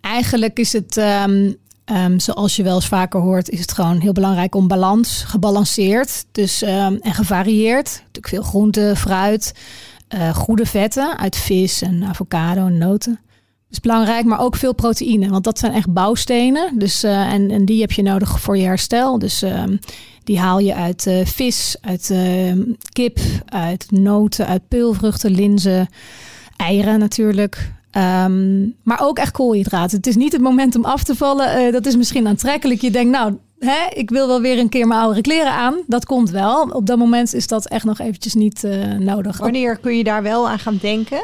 Eigenlijk 0.00 0.58
is 0.58 0.72
het, 0.72 0.96
ehm, 0.96 1.52
ehm, 1.88 2.18
zoals 2.18 2.56
je 2.56 2.62
wel 2.62 2.74
eens 2.74 2.86
vaker 2.86 3.20
hoort, 3.20 3.48
is 3.48 3.60
het 3.60 3.72
gewoon 3.72 4.00
heel 4.00 4.12
belangrijk 4.12 4.54
om 4.54 4.68
balans, 4.68 5.22
gebalanceerd 5.26 6.24
dus, 6.32 6.62
ehm, 6.62 6.94
en 7.00 7.14
gevarieerd. 7.14 7.84
Natuurlijk 7.84 8.28
veel 8.28 8.42
groente, 8.42 8.92
fruit, 8.96 9.54
eh, 10.08 10.34
goede 10.34 10.66
vetten 10.66 11.18
uit 11.18 11.36
vis 11.36 11.82
en 11.82 12.04
avocado 12.04 12.66
en 12.66 12.78
noten. 12.78 13.12
Dat 13.12 13.76
is 13.76 13.80
belangrijk, 13.80 14.24
maar 14.24 14.40
ook 14.40 14.56
veel 14.56 14.74
proteïne, 14.74 15.28
want 15.28 15.44
dat 15.44 15.58
zijn 15.58 15.72
echt 15.72 15.92
bouwstenen. 15.92 16.78
Dus, 16.78 17.02
eh, 17.02 17.32
en, 17.32 17.50
en 17.50 17.64
die 17.64 17.80
heb 17.80 17.92
je 17.92 18.02
nodig 18.02 18.40
voor 18.40 18.56
je 18.56 18.64
herstel. 18.64 19.18
Dus 19.18 19.42
ehm, 19.42 19.76
die 20.24 20.38
haal 20.38 20.58
je 20.58 20.74
uit 20.74 21.06
eh, 21.06 21.26
vis, 21.26 21.76
uit 21.80 22.12
kip, 22.92 23.18
uit 23.46 23.90
noten, 23.90 24.46
uit 24.46 24.68
peulvruchten, 24.68 25.30
linzen, 25.30 25.88
eieren 26.56 26.98
natuurlijk. 26.98 27.76
Ehm, 27.90 28.60
maar 28.82 29.00
ook 29.00 29.18
echt 29.18 29.32
koolhydraten. 29.32 29.96
Het 29.96 30.06
is 30.06 30.16
niet 30.16 30.32
het 30.32 30.40
moment 30.40 30.76
om 30.76 30.84
af 30.84 31.02
te 31.02 31.14
vallen. 31.14 31.52
Eh, 31.52 31.72
dat 31.72 31.86
is 31.86 31.96
misschien 31.96 32.26
aantrekkelijk. 32.26 32.80
Je 32.80 32.90
denkt, 32.90 33.10
nou, 33.10 33.38
hè, 33.58 33.86
ik 33.94 34.10
wil 34.10 34.26
wel 34.26 34.40
weer 34.40 34.58
een 34.58 34.68
keer 34.68 34.86
mijn 34.86 35.00
oude 35.00 35.20
kleren 35.20 35.52
aan. 35.52 35.74
Dat 35.86 36.04
komt 36.04 36.30
wel. 36.30 36.62
Op 36.62 36.86
dat 36.86 36.98
moment 36.98 37.34
is 37.34 37.46
dat 37.46 37.68
echt 37.68 37.84
nog 37.84 37.98
eventjes 37.98 38.34
niet 38.34 38.64
eh, 38.64 38.92
nodig. 38.92 39.38
Wanneer 39.38 39.78
kun 39.78 39.96
je 39.96 40.04
daar 40.04 40.22
wel 40.22 40.48
aan 40.48 40.58
gaan 40.58 40.78
denken? 40.80 41.20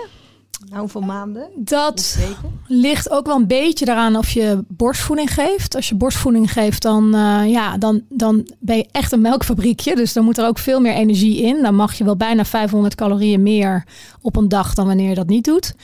Nou, 0.68 0.80
hoeveel 0.80 1.00
maanden? 1.00 1.48
Dat 1.56 2.18
ligt 2.66 3.10
ook 3.10 3.26
wel 3.26 3.36
een 3.36 3.46
beetje 3.46 3.84
daaraan 3.84 4.16
of 4.16 4.30
je 4.30 4.64
borstvoeding 4.68 5.34
geeft. 5.34 5.74
Als 5.74 5.88
je 5.88 5.94
borstvoeding 5.94 6.52
geeft, 6.52 6.82
dan, 6.82 7.14
eh, 7.14 7.50
ja, 7.50 7.78
dan, 7.78 8.02
dan 8.08 8.48
ben 8.58 8.76
je 8.76 8.86
echt 8.90 9.12
een 9.12 9.20
melkfabriekje. 9.20 9.94
Dus 9.96 10.12
dan 10.12 10.24
moet 10.24 10.38
er 10.38 10.46
ook 10.46 10.58
veel 10.58 10.80
meer 10.80 10.94
energie 10.94 11.42
in. 11.42 11.62
Dan 11.62 11.74
mag 11.74 11.94
je 11.94 12.04
wel 12.04 12.16
bijna 12.16 12.44
500 12.44 12.94
calorieën 12.94 13.42
meer 13.42 13.86
op 14.20 14.36
een 14.36 14.48
dag 14.48 14.74
dan 14.74 14.86
wanneer 14.86 15.08
je 15.08 15.14
dat 15.14 15.26
niet 15.26 15.44
doet. 15.44 15.74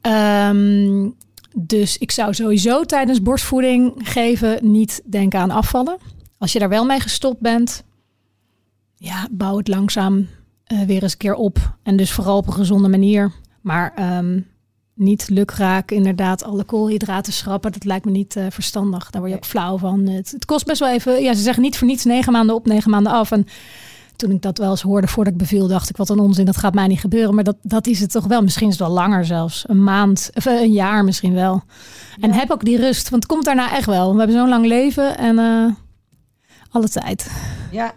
Ehm, 0.00 1.08
dus 1.56 1.98
ik 1.98 2.10
zou 2.10 2.34
sowieso 2.34 2.84
tijdens 2.84 3.22
borstvoeding 3.22 3.92
geven 3.96 4.58
niet 4.72 5.02
denken 5.04 5.40
aan 5.40 5.50
afvallen. 5.50 5.98
Als 6.38 6.52
je 6.52 6.58
daar 6.58 6.68
wel 6.68 6.84
mee 6.84 7.00
gestopt 7.00 7.40
bent, 7.40 7.84
ja, 8.96 9.28
bouw 9.30 9.56
het 9.56 9.68
langzaam 9.68 10.28
eh, 10.64 10.82
weer 10.82 11.02
eens 11.02 11.12
een 11.12 11.18
keer 11.18 11.34
op. 11.34 11.76
En 11.82 11.96
dus 11.96 12.12
vooral 12.12 12.36
op 12.36 12.46
een 12.46 12.52
gezonde 12.52 12.88
manier. 12.88 13.32
Maar 13.60 13.92
ehm, 13.94 14.40
niet 14.94 15.28
lukraak 15.28 15.90
inderdaad 15.90 16.44
alle 16.44 16.64
koolhydraten 16.64 17.32
schrappen. 17.32 17.72
Dat 17.72 17.84
lijkt 17.84 18.04
me 18.04 18.10
niet 18.10 18.36
eh, 18.36 18.46
verstandig. 18.50 19.10
Daar 19.10 19.20
word 19.20 19.32
je 19.32 19.38
ook 19.38 19.46
flauw 19.46 19.78
van. 19.78 20.06
Het, 20.06 20.30
het 20.30 20.44
kost 20.44 20.66
best 20.66 20.80
wel 20.80 20.88
even... 20.88 21.22
Ja, 21.22 21.34
ze 21.34 21.42
zeggen 21.42 21.62
niet 21.62 21.78
voor 21.78 21.86
niets 21.86 22.04
negen 22.04 22.32
maanden 22.32 22.54
op, 22.54 22.66
negen 22.66 22.90
maanden 22.90 23.12
af. 23.12 23.30
En 23.30 23.46
toen 24.20 24.30
ik 24.30 24.42
dat 24.42 24.58
wel 24.58 24.70
eens 24.70 24.82
hoorde 24.82 25.06
voordat 25.06 25.32
ik 25.32 25.38
beviel, 25.38 25.68
dacht 25.68 25.90
ik 25.90 25.96
wat 25.96 26.08
een 26.08 26.18
onzin. 26.18 26.44
Dat 26.44 26.56
gaat 26.56 26.74
mij 26.74 26.86
niet 26.86 27.00
gebeuren. 27.00 27.34
Maar 27.34 27.44
dat, 27.44 27.56
dat 27.62 27.86
is 27.86 28.00
het 28.00 28.10
toch 28.10 28.26
wel. 28.26 28.42
Misschien 28.42 28.68
is 28.68 28.78
het 28.78 28.86
wel 28.86 28.96
langer 28.96 29.24
zelfs. 29.24 29.64
Een 29.66 29.84
maand, 29.84 30.30
of 30.34 30.46
eh, 30.46 30.60
een 30.60 30.72
jaar 30.72 31.04
misschien 31.04 31.34
wel. 31.34 31.62
En 32.20 32.32
heb 32.32 32.50
ook 32.50 32.64
die 32.64 32.76
rust. 32.76 33.08
Want 33.08 33.22
het 33.22 33.32
komt 33.32 33.44
daarna 33.44 33.76
echt 33.76 33.86
wel. 33.86 34.12
We 34.12 34.18
hebben 34.18 34.36
zo'n 34.36 34.48
lang 34.48 34.66
leven 34.66 35.18
en 35.18 35.38
eh, 35.38 35.66
alle 36.70 36.88
tijd. 36.88 37.30
Ja. 37.70 37.94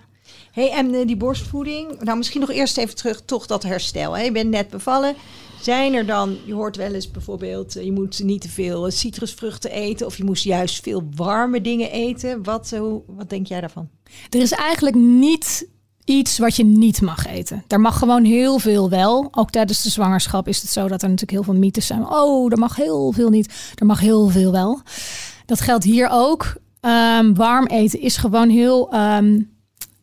Hey, 0.51 0.71
en 0.71 0.93
eh, 0.93 1.07
die 1.07 1.17
borstvoeding. 1.17 2.01
Nou, 2.01 2.17
misschien 2.17 2.39
nog 2.39 2.51
eerst 2.51 2.77
even 2.77 2.95
terug, 2.95 3.21
toch 3.25 3.45
dat 3.45 3.63
herstel. 3.63 4.17
Hè? 4.17 4.23
Je 4.23 4.31
bent 4.31 4.49
net 4.49 4.69
bevallen. 4.69 5.15
Zijn 5.61 5.93
er 5.93 6.05
dan, 6.05 6.37
je 6.45 6.53
hoort 6.53 6.75
wel 6.75 6.93
eens 6.93 7.11
bijvoorbeeld, 7.11 7.73
je 7.73 7.91
moet 7.91 8.23
niet 8.23 8.41
te 8.41 8.49
veel 8.49 8.91
citrusvruchten 8.91 9.71
eten. 9.71 10.05
Of 10.05 10.17
je 10.17 10.23
moest 10.23 10.43
juist 10.43 10.83
veel 10.83 11.03
warme 11.15 11.61
dingen 11.61 11.91
eten. 11.91 12.43
Wat, 12.43 12.69
hoe, 12.69 13.01
wat 13.07 13.29
denk 13.29 13.47
jij 13.47 13.59
daarvan? 13.61 13.89
Er 14.29 14.41
is 14.41 14.51
eigenlijk 14.51 14.95
niet 14.95 15.67
iets 16.05 16.37
wat 16.37 16.55
je 16.55 16.65
niet 16.65 17.01
mag 17.01 17.27
eten. 17.27 17.63
Er 17.67 17.79
mag 17.79 17.97
gewoon 17.97 18.23
heel 18.23 18.59
veel 18.59 18.89
wel. 18.89 19.27
Ook 19.31 19.49
tijdens 19.49 19.81
de 19.81 19.89
zwangerschap 19.89 20.47
is 20.47 20.61
het 20.61 20.71
zo 20.71 20.81
dat 20.87 21.01
er 21.01 21.09
natuurlijk 21.09 21.31
heel 21.31 21.43
veel 21.43 21.61
mythes 21.61 21.87
zijn. 21.87 22.07
Oh, 22.09 22.51
er 22.51 22.57
mag 22.57 22.75
heel 22.75 23.11
veel 23.11 23.29
niet. 23.29 23.53
Er 23.75 23.85
mag 23.85 23.99
heel 23.99 24.27
veel 24.27 24.51
wel. 24.51 24.81
Dat 25.45 25.61
geldt 25.61 25.83
hier 25.83 26.09
ook. 26.11 26.55
Ehm, 26.79 27.33
warm 27.33 27.65
eten 27.65 27.99
is 28.01 28.17
gewoon 28.17 28.49
heel. 28.49 28.91
ehm, 28.91 29.39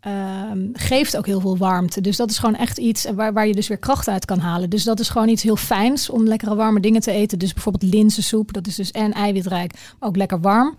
ehm, 0.00 0.59
geeft 0.73 1.16
ook 1.16 1.26
heel 1.26 1.40
veel 1.40 1.57
warmte. 1.57 2.00
Dus 2.00 2.16
dat 2.16 2.30
is 2.30 2.38
gewoon 2.38 2.57
echt 2.57 2.78
iets 2.78 3.07
waar, 3.14 3.33
waar 3.33 3.47
je 3.47 3.54
dus 3.54 3.69
weer 3.69 3.78
kracht 3.78 4.09
uit 4.09 4.25
kan 4.25 4.38
halen. 4.38 4.71
Dus 4.71 4.85
dat 4.85 5.00
is 5.00 5.09
gewoon 5.09 5.28
iets 5.28 5.42
heel 5.42 5.57
fijns 5.57 6.11
om 6.11 6.25
lekkere 6.26 6.54
warme 6.54 6.80
dingen 6.80 7.00
te 7.00 7.11
eten. 7.11 7.38
Dus 7.38 7.52
bijvoorbeeld 7.52 7.92
linzensoep. 7.92 8.52
Dat 8.52 8.66
is 8.66 8.75
dus 8.75 8.90
en 8.90 9.12
eiwitrijk, 9.12 9.73
maar 9.99 10.09
ook 10.09 10.16
lekker 10.16 10.40
warm. 10.40 10.75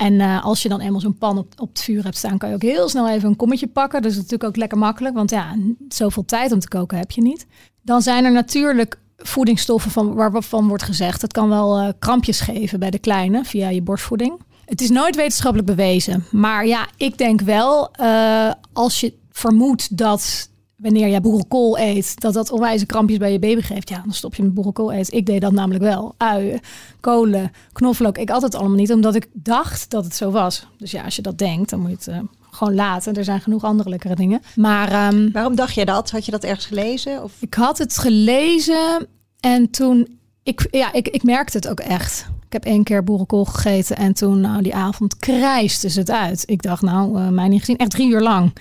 En 0.00 0.20
eh, 0.20 0.44
als 0.44 0.62
je 0.62 0.68
dan 0.68 0.80
eenmaal 0.80 1.00
zo'n 1.00 1.18
pan 1.18 1.38
op, 1.38 1.52
op 1.56 1.68
het 1.68 1.82
vuur 1.82 2.04
hebt 2.04 2.16
staan, 2.16 2.38
kan 2.38 2.48
je 2.48 2.54
ook 2.54 2.62
heel 2.62 2.88
snel 2.88 3.08
even 3.08 3.28
een 3.28 3.36
kommetje 3.36 3.66
pakken. 3.66 4.02
Dus 4.02 4.14
dat 4.14 4.24
is 4.24 4.30
natuurlijk 4.30 4.50
ook 4.50 4.56
lekker 4.56 4.78
makkelijk, 4.78 5.14
want 5.14 5.30
ja, 5.30 5.56
zoveel 5.88 6.24
tijd 6.24 6.52
om 6.52 6.58
te 6.58 6.68
koken 6.68 6.98
heb 6.98 7.10
je 7.10 7.22
niet. 7.22 7.46
Dan 7.82 8.02
zijn 8.02 8.24
er 8.24 8.32
natuurlijk 8.32 8.98
voedingsstoffen 9.16 9.90
van, 9.90 10.14
waarvan 10.14 10.68
wordt 10.68 10.82
gezegd, 10.82 11.22
het 11.22 11.32
kan 11.32 11.48
wel 11.48 11.80
uh, 11.80 11.88
krampjes 11.98 12.40
geven 12.40 12.78
bij 12.78 12.90
de 12.90 12.98
kleine 12.98 13.44
via 13.44 13.68
je 13.68 13.82
borstvoeding. 13.82 14.40
Het 14.64 14.80
is 14.80 14.90
nooit 14.90 15.16
wetenschappelijk 15.16 15.68
bewezen. 15.68 16.24
Maar 16.30 16.66
ja, 16.66 16.88
ik 16.96 17.18
denk 17.18 17.40
wel, 17.40 17.90
uh, 18.00 18.50
als 18.72 19.00
je 19.00 19.14
vermoedt 19.30 19.96
dat 19.96 20.50
wanneer 20.82 21.08
jij 21.08 21.20
boerenkool 21.20 21.78
eet, 21.78 22.20
dat 22.20 22.34
dat 22.34 22.50
onwijze 22.50 22.86
krampjes 22.86 23.18
bij 23.18 23.32
je 23.32 23.38
baby 23.38 23.60
geeft. 23.60 23.88
Ja, 23.88 24.02
dan 24.04 24.12
stop 24.12 24.34
je 24.34 24.42
met 24.42 24.54
boerenkool 24.54 24.92
eten. 24.92 25.16
Ik 25.16 25.26
deed 25.26 25.40
dat 25.40 25.52
namelijk 25.52 25.84
wel. 25.84 26.14
Uien, 26.16 26.60
kolen, 27.00 27.52
knoflook. 27.72 28.18
Ik 28.18 28.30
altijd 28.30 28.54
allemaal 28.54 28.76
niet, 28.76 28.92
omdat 28.92 29.14
ik 29.14 29.26
dacht 29.32 29.90
dat 29.90 30.04
het 30.04 30.14
zo 30.14 30.30
was. 30.30 30.66
Dus 30.78 30.90
ja, 30.90 31.04
als 31.04 31.16
je 31.16 31.22
dat 31.22 31.38
denkt, 31.38 31.70
dan 31.70 31.80
moet 31.80 31.90
je 31.90 31.96
het 31.96 32.06
uh, 32.08 32.28
gewoon 32.50 32.74
laten. 32.74 33.14
Er 33.14 33.24
zijn 33.24 33.40
genoeg 33.40 33.64
andere 33.64 33.88
lekkere 33.88 34.14
dingen. 34.14 34.40
Maar 34.56 35.12
um, 35.12 35.32
waarom 35.32 35.54
dacht 35.54 35.74
je 35.74 35.84
dat? 35.84 36.10
Had 36.10 36.24
je 36.24 36.30
dat 36.30 36.44
ergens 36.44 36.66
gelezen? 36.66 37.22
Of? 37.22 37.32
Ik 37.40 37.54
had 37.54 37.78
het 37.78 37.98
gelezen 37.98 39.06
en 39.40 39.70
toen 39.70 40.18
ik, 40.42 40.68
ja, 40.70 40.92
ik, 40.92 41.08
ik 41.08 41.22
merkte 41.22 41.56
het 41.56 41.68
ook 41.68 41.80
echt. 41.80 42.26
Ik 42.50 42.62
heb 42.62 42.72
één 42.72 42.84
keer 42.84 43.04
boerenkool 43.04 43.44
gegeten 43.44 43.96
en 43.96 44.12
toen, 44.12 44.40
nou, 44.40 44.62
die 44.62 44.74
avond 44.74 45.16
krijste 45.16 45.90
ze 45.90 45.98
het 45.98 46.10
uit. 46.10 46.42
Ik 46.46 46.62
dacht, 46.62 46.82
nou, 46.82 47.20
uh, 47.20 47.28
mij 47.28 47.48
niet 47.48 47.60
gezien, 47.60 47.76
echt 47.76 47.90
drie 47.90 48.10
uur 48.10 48.20
lang. 48.20 48.52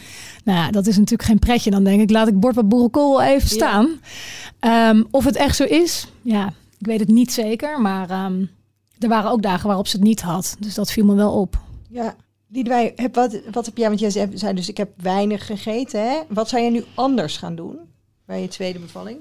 Nou 0.43 0.57
ja, 0.57 0.71
dat 0.71 0.87
is 0.87 0.97
natuurlijk 0.97 1.29
geen 1.29 1.39
pretje. 1.39 1.71
Dan 1.71 1.83
denk 1.83 2.01
ik, 2.01 2.09
laat 2.09 2.27
ik 2.27 2.39
bord 2.39 2.55
wat 2.55 2.69
boerenkool 2.69 3.21
even 3.21 3.49
staan. 3.49 3.99
Ja. 4.59 4.89
Um, 4.89 5.07
of 5.11 5.25
het 5.25 5.35
echt 5.35 5.55
zo 5.55 5.63
is, 5.63 6.07
ja, 6.21 6.53
ik 6.77 6.85
weet 6.85 6.99
het 6.99 7.09
niet 7.09 7.33
zeker. 7.33 7.81
Maar 7.81 8.25
um, 8.25 8.49
er 8.99 9.09
waren 9.09 9.31
ook 9.31 9.41
dagen 9.41 9.67
waarop 9.67 9.87
ze 9.87 9.95
het 9.95 10.05
niet 10.05 10.21
had. 10.21 10.55
Dus 10.59 10.73
dat 10.73 10.91
viel 10.91 11.05
me 11.05 11.15
wel 11.15 11.31
op. 11.31 11.59
Ja, 11.89 12.15
Liedewij, 12.47 12.93
heb, 12.95 13.15
wat, 13.15 13.39
wat 13.51 13.65
heb 13.65 13.77
jij, 13.77 13.87
want 13.87 13.99
jij 13.99 14.29
zei 14.33 14.53
dus, 14.53 14.69
ik 14.69 14.77
heb 14.77 14.89
weinig 15.01 15.45
gegeten. 15.45 16.09
Hè? 16.09 16.19
Wat 16.29 16.49
zou 16.49 16.63
je 16.63 16.71
nu 16.71 16.83
anders 16.95 17.37
gaan 17.37 17.55
doen 17.55 17.77
bij 18.25 18.41
je 18.41 18.47
tweede 18.47 18.79
bevalling? 18.79 19.17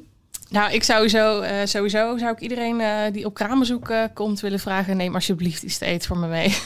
Nou, 0.50 0.72
ik 0.72 0.82
sowieso, 0.82 1.42
uh, 1.42 1.50
sowieso 1.64 2.18
zou 2.18 2.32
ik 2.32 2.40
iedereen 2.40 2.80
uh, 2.80 3.00
die 3.12 3.24
op 3.24 3.34
kraambezoek 3.34 3.90
uh, 3.90 4.04
komt 4.14 4.40
willen 4.40 4.60
vragen: 4.60 4.96
neem 4.96 5.14
alsjeblieft 5.14 5.62
iets 5.62 5.78
te 5.78 5.84
eten 5.84 6.08
voor 6.08 6.18
me 6.18 6.26
mee. 6.26 6.56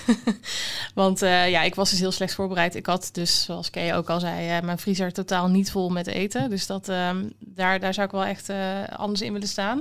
Want 0.95 1.21
ja, 1.21 1.63
ik 1.63 1.75
was 1.75 1.91
dus 1.91 1.99
heel 1.99 2.13
slecht 2.13 2.35
voorbereid. 2.35 2.75
Ik 2.75 2.87
had 2.87 3.09
dus, 3.13 3.45
zoals 3.45 3.71
Kay 3.71 3.95
ook 3.95 4.11
al 4.11 4.21
zei, 4.21 4.61
mijn 4.61 4.79
vriezer 4.79 5.13
totaal 5.13 5.49
niet 5.49 5.71
vol 5.71 5.89
met 5.89 6.07
eten. 6.07 6.51
Dus 6.51 6.67
dat, 6.67 6.89
um, 6.89 7.33
daar, 7.39 7.81
daar 7.81 7.95
zou 7.95 8.07
ik 8.07 8.13
wel 8.13 8.25
echt 8.25 8.53
anders 8.97 9.21
in 9.21 9.33
willen 9.33 9.49
staan. 9.49 9.79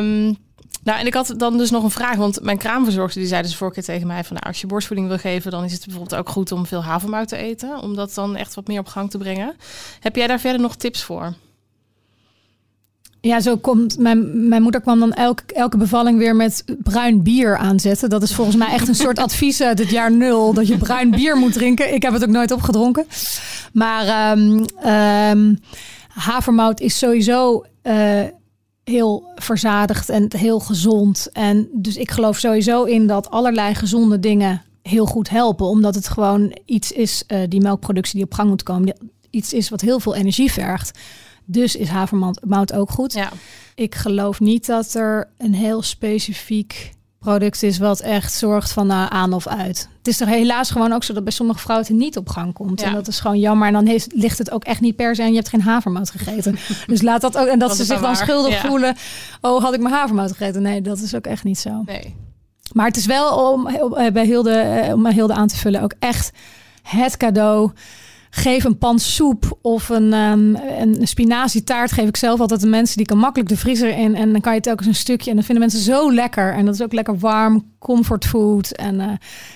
Um, 0.00 0.36
nou, 0.82 0.98
en 1.00 1.06
ik 1.06 1.14
had 1.14 1.34
dan 1.36 1.58
dus 1.58 1.70
nog 1.70 1.82
een 1.82 1.90
vraag, 1.90 2.16
want 2.16 2.42
mijn 2.42 2.58
kraamverzorgster 2.58 3.20
die 3.20 3.30
zei 3.30 3.42
dus 3.42 3.56
vorige 3.56 3.74
keer 3.74 3.94
tegen 3.94 4.06
mij 4.06 4.24
van, 4.24 4.36
nou, 4.36 4.46
als 4.46 4.60
je 4.60 4.66
borstvoeding 4.66 5.08
wil 5.08 5.18
geven, 5.18 5.50
dan 5.50 5.64
is 5.64 5.72
het 5.72 5.84
bijvoorbeeld 5.84 6.20
ook 6.20 6.28
goed 6.28 6.52
om 6.52 6.66
veel 6.66 6.84
havermout 6.84 7.28
te 7.28 7.36
eten, 7.36 7.78
om 7.78 7.94
dat 7.94 8.14
dan 8.14 8.36
echt 8.36 8.54
wat 8.54 8.66
meer 8.66 8.80
op 8.80 8.86
gang 8.86 9.10
te 9.10 9.18
brengen. 9.18 9.56
Heb 10.00 10.16
jij 10.16 10.26
daar 10.26 10.40
verder 10.40 10.60
nog 10.60 10.76
tips 10.76 11.02
voor? 11.02 11.34
Ja, 13.24 13.40
zo 13.40 13.56
komt 13.56 13.98
mijn, 13.98 14.48
mijn 14.48 14.62
moeder 14.62 14.80
kwam 14.80 14.98
dan 15.00 15.12
elke, 15.12 15.42
elke 15.54 15.76
bevalling 15.76 16.18
weer 16.18 16.36
met 16.36 16.64
bruin 16.82 17.22
bier 17.22 17.56
aanzetten. 17.56 18.10
Dat 18.10 18.22
is 18.22 18.34
volgens 18.34 18.56
mij 18.56 18.72
echt 18.72 18.88
een 18.88 18.94
soort 18.94 19.18
advies 19.28 19.60
uit 19.62 19.78
het 19.78 19.90
jaar 19.90 20.12
nul. 20.12 20.52
Dat 20.52 20.66
je 20.66 20.78
bruin 20.78 21.10
bier 21.10 21.36
moet 21.36 21.52
drinken. 21.52 21.94
Ik 21.94 22.02
heb 22.02 22.12
het 22.12 22.22
ook 22.22 22.28
nooit 22.30 22.50
opgedronken. 22.50 23.06
Maar 23.72 24.32
um, 24.38 24.64
um, 24.86 25.58
havermout 26.08 26.80
is 26.80 26.98
sowieso 26.98 27.64
uh, 27.82 28.22
heel 28.84 29.24
verzadigd 29.34 30.08
en 30.08 30.36
heel 30.36 30.60
gezond. 30.60 31.28
En 31.32 31.68
dus 31.72 31.96
ik 31.96 32.10
geloof 32.10 32.38
sowieso 32.38 32.84
in 32.84 33.06
dat 33.06 33.30
allerlei 33.30 33.74
gezonde 33.74 34.20
dingen 34.20 34.62
heel 34.82 35.06
goed 35.06 35.30
helpen. 35.30 35.66
Omdat 35.66 35.94
het 35.94 36.08
gewoon 36.08 36.58
iets 36.64 36.92
is, 36.92 37.24
uh, 37.28 37.38
die 37.48 37.60
melkproductie 37.60 38.14
die 38.14 38.24
op 38.24 38.34
gang 38.34 38.48
moet 38.48 38.62
komen. 38.62 38.96
Iets 39.30 39.52
is 39.52 39.68
wat 39.68 39.80
heel 39.80 40.00
veel 40.00 40.14
energie 40.14 40.52
vergt. 40.52 40.98
Dus 41.44 41.76
is 41.76 41.88
havermout 41.88 42.72
ook 42.72 42.90
goed. 42.90 43.12
Ja. 43.12 43.28
Ik 43.74 43.94
geloof 43.94 44.40
niet 44.40 44.66
dat 44.66 44.94
er 44.94 45.28
een 45.38 45.54
heel 45.54 45.82
specifiek 45.82 46.92
product 47.18 47.62
is 47.62 47.78
wat 47.78 48.00
echt 48.00 48.32
zorgt 48.32 48.72
van 48.72 48.90
uh, 48.90 49.06
aan 49.06 49.32
of 49.32 49.46
uit. 49.46 49.88
Het 49.98 50.08
is 50.08 50.20
er 50.20 50.26
helaas 50.26 50.70
gewoon 50.70 50.92
ook 50.92 51.04
zo 51.04 51.12
dat 51.14 51.24
bij 51.24 51.32
sommige 51.32 51.58
vrouwen 51.58 51.86
het 51.86 51.96
niet 51.96 52.16
op 52.16 52.28
gang 52.28 52.52
komt. 52.52 52.80
Ja. 52.80 52.86
En 52.86 52.92
dat 52.94 53.08
is 53.08 53.20
gewoon 53.20 53.38
jammer. 53.38 53.66
En 53.66 53.72
dan 53.72 53.86
heeft, 53.86 54.12
ligt 54.14 54.38
het 54.38 54.50
ook 54.50 54.64
echt 54.64 54.80
niet 54.80 54.96
per 54.96 55.14
se 55.14 55.22
en 55.22 55.28
je 55.28 55.34
hebt 55.34 55.48
geen 55.48 55.60
havermout 55.60 56.10
gegeten. 56.10 56.56
dus 56.86 57.02
laat 57.02 57.20
dat 57.20 57.36
ook. 57.36 57.46
En 57.46 57.58
dat, 57.58 57.68
Dat 57.68 57.76
ze 57.78 57.84
zich 57.84 57.94
dan 57.94 58.04
waar. 58.04 58.16
schuldig 58.16 58.62
Ja. 58.62 58.68
voelen. 58.68 58.96
Oh, 59.40 59.62
had 59.62 59.74
ik 59.74 59.80
mijn 59.80 59.94
havermout 59.94 60.32
gegeten? 60.32 60.62
Nee, 60.62 60.80
dat 60.80 60.98
is 60.98 61.14
ook 61.14 61.26
echt 61.26 61.44
niet 61.44 61.58
zo. 61.58 61.82
Nee. 61.84 62.16
Maar 62.72 62.86
het 62.86 62.96
is 62.96 63.06
wel 63.06 63.52
om 63.52 63.66
eh, 63.66 64.12
bij 64.12 64.24
Hilde, 64.24 64.52
eh, 64.52 64.94
om 64.94 65.06
Hilde 65.06 65.34
aan 65.34 65.48
te 65.48 65.56
vullen, 65.56 65.82
ook 65.82 65.94
echt 65.98 66.32
het 66.82 67.16
cadeau. 67.16 67.70
Geef 68.36 68.64
een 68.64 68.78
pan 68.78 68.98
soep 68.98 69.58
of 69.62 69.88
een, 69.88 70.12
um, 70.12 70.56
een 70.56 71.06
spinazietaart. 71.06 71.92
Geef 71.92 72.08
ik 72.08 72.16
zelf 72.16 72.40
altijd 72.40 72.60
de 72.60 72.66
mensen. 72.66 72.96
Die 72.96 73.06
kan 73.06 73.18
makkelijk 73.18 73.48
de 73.48 73.56
vriezer 73.56 73.98
in. 73.98 74.14
En 74.14 74.32
dan 74.32 74.40
kan 74.40 74.54
je 74.54 74.60
telkens 74.60 74.86
een 74.88 74.94
stukje. 74.94 75.30
En 75.30 75.36
dan 75.36 75.44
vinden 75.44 75.64
mensen 75.64 75.82
zo 75.82 76.12
lekker. 76.12 76.54
En 76.54 76.64
dat 76.64 76.74
is 76.74 76.82
ook 76.82 76.92
lekker 76.92 77.18
warm, 77.18 77.74
comfortfood. 77.78 78.70
En 78.70 78.94
uh, 79.00 79.10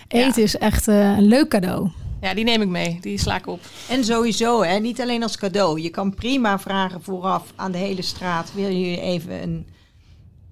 eten 0.09 0.43
is 0.43 0.57
echt 0.57 0.89
uh, 0.89 1.17
een 1.17 1.27
leuk 1.27 1.49
cadeau. 1.49 1.91
Ja, 2.21 2.35
die 2.35 2.45
neem 2.45 2.63
ik 2.63 2.69
mee. 2.69 2.99
Die 3.01 3.19
sla 3.19 3.37
ik 3.37 3.47
op. 3.47 3.61
En 3.89 4.05
sowieso, 4.05 4.63
hè, 4.63 4.79
niet 4.79 5.01
alleen 5.01 5.23
als 5.23 5.37
cadeau. 5.37 5.81
Je 5.81 5.91
kan 5.91 6.15
prima 6.15 6.59
vragen 6.59 7.03
vooraf 7.03 7.53
aan 7.57 7.73
de 7.73 7.79
hele 7.79 8.03
straat. 8.03 8.53
Wil 8.55 8.69
je 8.69 9.01
even 9.01 9.43
een, 9.43 9.67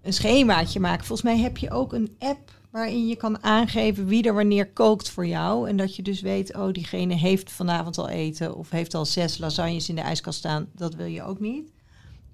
een 0.03 0.13
schemaatje 0.13 0.81
maken? 0.81 1.07
Volgens 1.07 1.29
mij 1.29 1.39
heb 1.39 1.57
je 1.57 1.71
ook 1.71 1.93
een 1.93 2.17
app 2.19 2.51
waarin 2.77 3.07
je 3.07 3.17
kan 3.17 3.43
aangeven 3.43 4.07
wie 4.07 4.23
er 4.23 4.35
wanneer 4.35 4.73
kookt 4.73 5.11
voor 5.11 5.27
jou. 5.27 5.69
En 5.69 5.77
dat 5.77 5.97
je 5.97 6.03
dus 6.03 6.21
weet, 6.21 6.57
oh, 6.57 6.73
diegene 6.73 7.15
heeft 7.15 7.53
vanavond 7.53 7.99
al 7.99 8.09
eten 8.09 8.57
of 8.57 8.71
heeft 8.71 8.95
al 8.95 9.05
zes 9.05 9.39
lasagnes 9.39 9.89
in 9.89 9.95
de 9.95 10.01
ijskast 10.01 10.39
staan. 10.39 10.69
Dat 10.73 10.95
wil 10.95 11.07
je 11.07 11.23
ook 11.23 11.41
niet. 11.41 11.73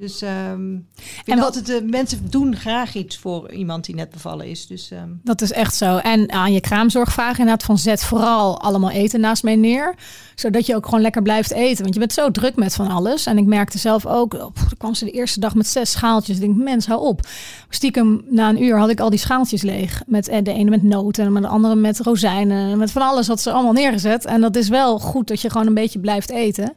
Dus 0.03 0.23
um, 0.23 0.87
ik 0.97 1.23
vind 1.25 1.39
wat- 1.39 1.57
altijd, 1.57 1.67
de 1.67 1.87
mensen 1.91 2.31
doen 2.31 2.57
graag 2.57 2.95
iets 2.95 3.19
voor 3.19 3.53
iemand 3.53 3.85
die 3.85 3.95
net 3.95 4.11
bevallen 4.11 4.47
is. 4.47 4.67
Dus 4.67 4.91
ehm, 4.91 5.09
Dat 5.23 5.41
is 5.41 5.53
echt 5.53 5.75
zo. 5.75 5.97
En 5.97 6.33
aan 6.33 6.53
je 6.53 6.61
kraamzorg 6.61 7.13
vragen 7.13 7.39
inderdaad 7.39 7.63
van 7.63 7.79
zet 7.79 8.05
vooral 8.05 8.61
allemaal 8.61 8.91
eten 8.91 9.21
naast 9.21 9.43
mij 9.43 9.57
neer. 9.57 9.95
Zodat 10.35 10.67
je 10.67 10.75
ook 10.75 10.85
gewoon 10.85 11.01
lekker 11.01 11.23
blijft 11.23 11.53
eten. 11.53 11.83
Want 11.83 11.95
je 11.95 12.01
bent 12.01 12.13
zo 12.13 12.31
druk 12.31 12.57
met 12.57 12.75
van 12.75 12.89
alles. 12.89 13.27
En 13.27 13.39
ik 13.39 13.45
merkte 13.47 13.79
zelf 13.79 14.07
ook, 14.07 14.35
oh, 14.35 14.41
dan 14.41 14.53
kwam 14.79 14.95
ze 14.95 15.05
de 15.05 15.11
eerste 15.11 15.41
dag 15.41 15.55
met 15.55 15.67
zes 15.67 15.91
schaaltjes. 15.91 16.37
Ik 16.37 16.43
denk, 16.43 16.57
mens, 16.57 16.87
hou 16.87 17.01
op. 17.01 17.29
Stiekem 17.69 18.25
na 18.29 18.49
een 18.49 18.63
uur 18.63 18.79
had 18.79 18.91
ik 18.91 19.01
al 19.01 19.11
die 19.11 19.19
schaaltjes 19.19 19.63
leeg. 19.63 20.03
Met 20.07 20.29
eh, 20.29 20.43
de 20.43 20.53
ene 20.53 20.71
met 20.71 20.83
noten 20.83 21.37
en 21.37 21.43
de 21.43 21.49
andere 21.49 21.75
met 21.75 22.01
rozijnen. 22.01 22.79
Met 22.79 22.91
van 22.91 23.03
alles 23.03 23.27
had 23.27 23.41
ze 23.41 23.53
allemaal 23.53 23.73
neergezet. 23.73 24.25
En 24.25 24.41
dat 24.41 24.57
is 24.57 24.69
wel 24.69 24.99
goed 24.99 25.29
dat 25.29 25.41
je 25.41 25.51
gewoon 25.51 25.67
een 25.67 25.75
beetje 25.75 25.99
blijft 26.01 26.31
eten. 26.31 26.73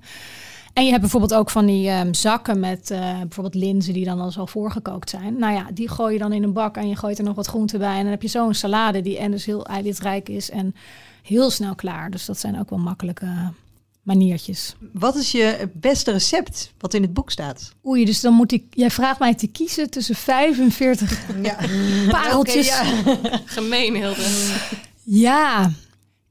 En 0.75 0.83
je 0.83 0.89
hebt 0.89 1.01
bijvoorbeeld 1.01 1.33
ook 1.33 1.49
van 1.49 1.65
die 1.65 1.89
ehm, 1.89 2.13
zakken 2.13 2.59
met 2.59 2.91
eh, 2.91 3.19
bijvoorbeeld 3.19 3.55
linzen 3.63 3.93
die 3.93 4.05
dan 4.05 4.19
al 4.19 4.31
zo 4.31 4.45
voorgekookt 4.45 5.09
zijn. 5.09 5.39
Nou 5.39 5.53
ja, 5.53 5.67
die 5.73 5.89
gooi 5.89 6.13
je 6.13 6.19
dan 6.19 6.33
in 6.33 6.43
een 6.43 6.53
bak 6.53 6.77
en 6.77 6.87
je 6.89 6.95
gooit 6.95 7.17
er 7.17 7.23
nog 7.23 7.35
wat 7.35 7.47
groente 7.47 7.77
bij. 7.77 7.95
En 7.95 8.01
dan 8.01 8.11
heb 8.11 8.21
je 8.21 8.27
zo'n 8.27 8.53
salade 8.53 9.01
die 9.01 9.17
en 9.17 9.31
dus 9.31 9.45
heel 9.45 9.65
eiwitrijk 9.65 10.29
is 10.29 10.49
en 10.49 10.75
heel 11.23 11.49
snel 11.49 11.75
klaar. 11.75 12.11
Dus 12.11 12.25
dat 12.25 12.39
zijn 12.39 12.59
ook 12.59 12.69
wel 12.69 12.79
makkelijke 12.79 13.51
maniertjes. 14.01 14.75
wat 14.93 15.15
is 15.15 15.31
je 15.31 15.69
beste 15.73 16.11
recept 16.11 16.73
wat 16.77 16.93
in 16.93 17.01
het 17.01 17.13
boek 17.13 17.31
staat? 17.31 17.73
Oei, 17.85 18.05
dus 18.05 18.21
dan 18.21 18.33
moet 18.33 18.51
ik... 18.51 18.63
Jij 18.69 18.91
vraagt 18.91 19.19
mij 19.19 19.35
te 19.35 19.47
kiezen 19.47 19.89
tussen 19.89 20.15
45 20.15 21.19
Ja. 21.43 21.57
pareltjes. 22.09 22.81
Gemeen, 23.45 23.95
Hilde. 23.95 24.25
Ja, 25.03 25.71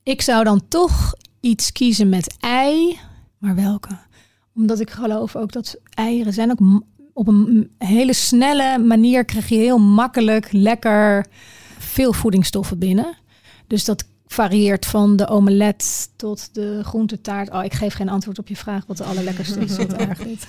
ik 0.02 0.22
zou 0.22 0.44
dan 0.44 0.62
toch 0.68 1.14
iets 1.40 1.72
kiezen 1.72 2.08
met 2.08 2.36
ei. 2.40 2.98
Maar 3.38 3.54
welke? 3.54 3.98
Omdat 4.54 4.80
ik 4.80 4.90
geloof 4.90 5.36
ook 5.36 5.52
dat 5.52 5.76
eieren 5.90 6.32
zijn 6.32 6.50
ook 6.50 6.82
op 7.12 7.28
een 7.28 7.70
hele 7.78 8.12
snelle 8.12 8.78
manier 8.78 9.24
krijg 9.24 9.48
je 9.48 9.56
heel 9.56 9.78
makkelijk 9.78 10.52
lekker 10.52 11.26
veel 11.78 12.12
voedingsstoffen 12.12 12.78
binnen. 12.78 13.16
Dus 13.66 13.84
dat 13.84 14.04
varieert 14.26 14.86
van 14.86 15.16
de 15.16 15.28
omelet 15.28 16.10
tot 16.16 16.54
de 16.54 16.80
groentetaart. 16.84 17.50
Oh, 17.50 17.64
ik 17.64 17.74
geef 17.74 17.94
geen 17.94 18.08
antwoord 18.08 18.38
op 18.38 18.48
je 18.48 18.56
vraag 18.56 18.86
wat 18.86 18.96
de 18.96 19.04
allerlekkerste 19.04 19.60
is. 19.60 19.76
Wat 19.86 19.92
erg 19.92 20.18
dit. 20.18 20.46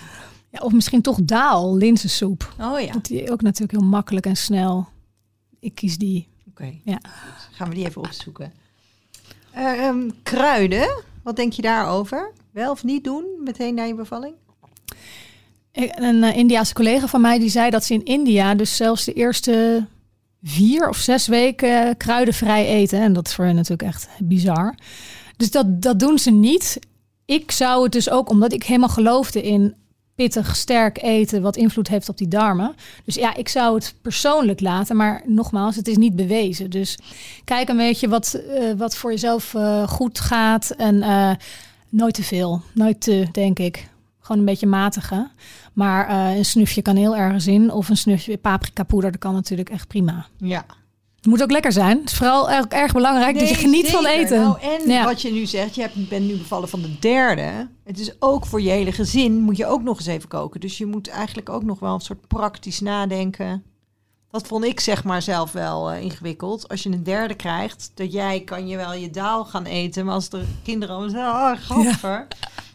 Ja, 0.50 0.60
of 0.60 0.72
misschien 0.72 1.02
toch 1.02 1.20
daal, 1.24 1.76
linzensoep. 1.76 2.54
Oh 2.62 2.80
ja, 2.80 2.92
Dat 2.92 3.06
die 3.06 3.32
ook 3.32 3.42
natuurlijk 3.42 3.72
heel 3.80 3.90
makkelijk 3.90 4.26
en 4.26 4.38
snel. 4.38 4.88
Ik 5.60 5.76
kies 5.76 5.98
die. 5.98 6.28
oké. 6.50 6.74
Ja. 6.84 7.00
Gaan 7.52 7.70
we 7.70 7.76
die 7.76 7.86
even 7.86 8.02
opzoeken. 8.02 8.54
Eh, 9.52 9.88
ehm, 9.88 10.10
kruiden, 10.24 11.04
wat 11.24 11.36
denk 11.36 11.54
je 11.54 11.62
daarover? 11.62 12.32
Wel 12.56 12.72
of 12.72 12.84
niet 12.84 13.04
doen, 13.04 13.26
meteen 13.44 13.76
na 13.76 13.84
je 13.84 13.96
bevalling? 13.96 14.34
Een 15.72 16.24
uh, 16.24 16.38
Indiaanse 16.38 16.74
collega 16.74 17.08
van 17.08 17.22
mij 17.22 17.40
die 17.40 17.50
zei 17.50 17.70
dat 17.70 17.84
ze 17.84 17.94
in 17.94 18.06
India 18.06 18.56
dus 18.56 18.76
zelfs 18.76 19.06
de 19.06 19.14
eerste 19.14 19.86
vier 20.44 20.90
of 20.90 20.98
zes 20.98 21.28
weken 21.28 21.98
kruidenvrij 21.98 22.68
eten. 22.68 23.00
En 23.00 23.14
dat 23.14 23.28
is 23.28 23.36
voor 23.36 23.46
hen 23.46 23.56
natuurlijk 23.56 23.90
echt 23.90 24.08
bizar. 24.20 24.76
Dus 25.38 25.52
dat, 25.52 25.82
dat 25.82 26.00
doen 26.00 26.20
ze 26.20 26.32
niet. 26.32 26.80
Ik 27.26 27.52
zou 27.52 27.84
het 27.84 27.92
dus 27.92 28.10
ook, 28.10 28.30
omdat 28.30 28.54
ik 28.54 28.64
helemaal 28.64 28.90
geloofde 28.90 29.42
in 29.42 29.76
pittig, 30.16 30.56
sterk 30.56 31.02
eten 31.02 31.42
wat 31.42 31.56
invloed 31.56 31.88
heeft 31.88 32.10
op 32.10 32.18
die 32.18 32.28
darmen. 32.28 32.76
Dus 33.06 33.16
ja, 33.16 33.36
ik 33.36 33.50
zou 33.50 33.76
het 33.76 33.96
persoonlijk 34.02 34.60
laten, 34.60 34.96
maar 34.96 35.22
nogmaals, 35.26 35.76
het 35.76 35.88
is 35.88 35.98
niet 35.98 36.16
bewezen. 36.16 36.70
Dus 36.70 36.98
kijk 37.44 37.70
een 37.70 37.78
beetje 37.78 38.08
wat, 38.08 38.34
eh, 38.34 38.72
wat 38.78 38.96
voor 38.96 39.12
jezelf 39.12 39.56
goed 39.86 40.20
gaat 40.20 40.70
en 40.70 41.04
nooit 41.96 42.14
te 42.14 42.24
veel, 42.24 42.62
nooit 42.74 43.02
te, 43.02 43.28
denk 43.32 43.60
ik. 43.60 43.90
Gewoon 44.20 44.40
een 44.40 44.46
beetje 44.46 44.68
matige. 44.68 45.30
Maar 45.74 46.36
een 46.36 46.46
snufje 46.46 46.82
kan 46.82 46.96
heel 46.96 47.16
ergens 47.16 47.48
in. 47.48 47.72
Of 47.72 47.90
een 47.90 47.98
snufje 47.98 48.38
paprika 48.38 48.84
poeder, 48.84 49.12
dat 49.12 49.20
kan 49.20 49.34
natuurlijk 49.34 49.70
echt 49.70 49.88
prima. 49.88 50.26
Ja, 50.38 50.66
het 51.16 51.26
moet 51.26 51.44
ook 51.44 51.52
lekker 51.52 51.72
zijn. 51.72 51.98
Het 51.98 52.12
is 52.12 52.18
vooral 52.18 52.52
erg, 52.52 52.66
erg 52.66 52.94
belangrijk 52.94 53.40
dat 53.40 53.50
je 53.50 53.56
geniet 53.56 53.88
van 53.88 54.06
eten. 54.06 54.42
Nou, 54.42 54.58
en 54.62 55.04
wat 55.04 55.22
je 55.22 55.32
nu 55.32 55.46
zegt, 55.46 55.76
je 55.76 55.82
hebt, 55.82 56.10
bent 56.10 56.28
nu 56.28 56.38
bevallen 56.38 56.70
van 56.70 56.82
de 56.82 57.00
derde. 57.00 57.68
Het 57.84 58.00
is 58.00 58.16
ook 58.20 58.46
voor 58.46 58.62
je 58.62 58.70
hele 58.70 58.92
gezin, 58.92 59.40
moet 59.40 59.58
je 59.58 59.66
ook 59.66 59.84
nog 59.84 59.98
eens 59.98 60.08
even 60.08 60.30
koken. 60.30 60.60
Dus 60.60 60.78
je 60.78 60.86
moet 60.86 61.08
eigenlijk 61.08 61.50
ook 61.50 61.64
nog 61.64 61.80
wel 61.80 61.94
een 61.94 62.00
soort 62.00 62.28
praktisch 62.28 62.80
nadenken. 62.80 63.64
Dat 64.36 64.48
vond 64.48 64.64
ik 64.64 64.80
zeg 64.80 65.04
maar 65.04 65.22
zelf 65.22 65.52
wel 65.52 65.94
uh, 65.94 66.02
ingewikkeld. 66.02 66.70
Als 66.70 66.84
je 66.84 66.90
een 66.90 67.04
derde 67.04 67.34
krijgt, 67.34 67.92
dat 67.94 68.12
jij 68.12 68.42
kan 68.42 68.68
je 68.68 68.78
wel 68.78 68.94
je 68.94 69.10
daal 69.10 69.46
gaan 69.46 69.66
eten. 69.66 70.06
Maar 70.06 70.14
als 70.14 70.30
de 70.30 70.44
kinderen 70.64 70.96
al 70.96 71.10
zeggen, 71.10 71.32
oh, 71.32 71.54
gaffer. 71.60 72.28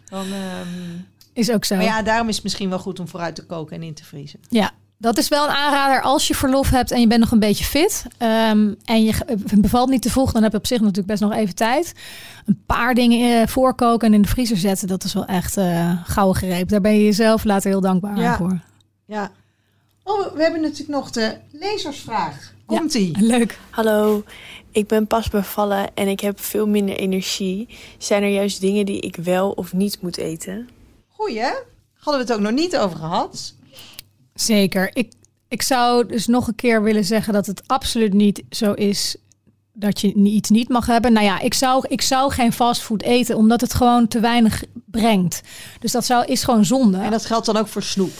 Dan... 0.08 0.26
Um... 0.26 1.06
Is 1.32 1.50
ook 1.50 1.64
zo. 1.64 1.76
Maar 1.76 1.84
ja, 1.84 2.02
daarom 2.02 2.28
is 2.28 2.34
het 2.34 2.44
misschien 2.44 2.68
wel 2.68 2.78
goed 2.78 3.00
om 3.00 3.08
vooruit 3.08 3.34
te 3.34 3.46
koken 3.46 3.76
en 3.76 3.82
in 3.82 3.94
te 3.94 4.04
vriezen. 4.04 4.40
Ja, 4.48 4.70
dat 4.98 5.18
is 5.18 5.28
wel 5.28 5.44
een 5.44 5.54
aanrader 5.54 6.02
als 6.02 6.28
je 6.28 6.34
verlof 6.34 6.70
hebt 6.70 6.90
en 6.90 7.00
je 7.00 7.06
bent 7.06 7.20
nog 7.20 7.30
een 7.30 7.38
beetje 7.38 7.64
fit. 7.64 8.04
Um, 8.18 8.76
en 8.84 9.04
je 9.04 9.14
bevalt 9.56 9.90
niet 9.90 10.02
te 10.02 10.10
vroeg, 10.10 10.32
dan 10.32 10.42
heb 10.42 10.52
je 10.52 10.58
op 10.58 10.66
zich 10.66 10.80
natuurlijk 10.80 11.06
best 11.06 11.22
nog 11.22 11.32
even 11.32 11.54
tijd. 11.54 11.92
Een 12.46 12.62
paar 12.66 12.94
dingen 12.94 13.40
eh, 13.40 13.46
voorkoken 13.46 14.08
en 14.08 14.14
in 14.14 14.22
de 14.22 14.28
vriezer 14.28 14.56
zetten, 14.56 14.88
dat 14.88 15.04
is 15.04 15.12
wel 15.12 15.26
echt 15.26 15.56
uh, 15.56 15.92
gouden 16.04 16.36
greep. 16.36 16.68
Daar 16.68 16.80
ben 16.80 16.94
je 16.94 17.04
jezelf 17.04 17.44
later 17.44 17.70
heel 17.70 17.80
dankbaar 17.80 18.36
voor. 18.36 18.60
Ja. 19.06 19.30
Oh, 20.10 20.32
we 20.34 20.42
hebben 20.42 20.60
natuurlijk 20.60 20.90
nog 20.90 21.10
de 21.10 21.36
lezersvraag. 21.50 22.52
Komt-ie. 22.66 23.18
Ja, 23.20 23.26
leuk. 23.26 23.58
Hallo, 23.70 24.24
ik 24.70 24.86
ben 24.86 25.06
pas 25.06 25.28
bevallen 25.28 25.94
en 25.94 26.08
ik 26.08 26.20
heb 26.20 26.40
veel 26.40 26.66
minder 26.66 26.96
energie. 26.96 27.68
Zijn 27.98 28.22
er 28.22 28.28
juist 28.28 28.60
dingen 28.60 28.86
die 28.86 29.00
ik 29.00 29.16
wel 29.16 29.50
of 29.50 29.72
niet 29.72 30.02
moet 30.02 30.16
eten? 30.16 30.68
Goeie, 31.08 31.52
hadden 31.94 32.24
we 32.24 32.28
het 32.28 32.32
ook 32.32 32.40
nog 32.40 32.52
niet 32.52 32.76
over 32.76 32.98
gehad. 32.98 33.54
Zeker. 34.34 34.90
Ik, 34.92 35.12
ik 35.48 35.62
zou 35.62 36.06
dus 36.06 36.26
nog 36.26 36.46
een 36.46 36.54
keer 36.54 36.82
willen 36.82 37.04
zeggen 37.04 37.32
dat 37.32 37.46
het 37.46 37.62
absoluut 37.66 38.12
niet 38.12 38.42
zo 38.50 38.72
is 38.72 39.16
dat 39.72 40.00
je 40.00 40.14
iets 40.14 40.50
niet 40.50 40.68
mag 40.68 40.86
hebben. 40.86 41.12
Nou 41.12 41.24
ja, 41.24 41.40
ik 41.40 41.54
zou, 41.54 41.84
ik 41.88 42.00
zou 42.00 42.32
geen 42.32 42.52
fastfood 42.52 43.02
eten, 43.02 43.36
omdat 43.36 43.60
het 43.60 43.74
gewoon 43.74 44.08
te 44.08 44.20
weinig 44.20 44.64
brengt. 44.86 45.40
Dus 45.80 45.92
dat 45.92 46.04
zou, 46.04 46.24
is 46.24 46.44
gewoon 46.44 46.64
zonde. 46.64 46.98
En 46.98 47.10
dat 47.10 47.26
geldt 47.26 47.46
dan 47.46 47.56
ook 47.56 47.68
voor 47.68 47.82
snoep? 47.82 48.12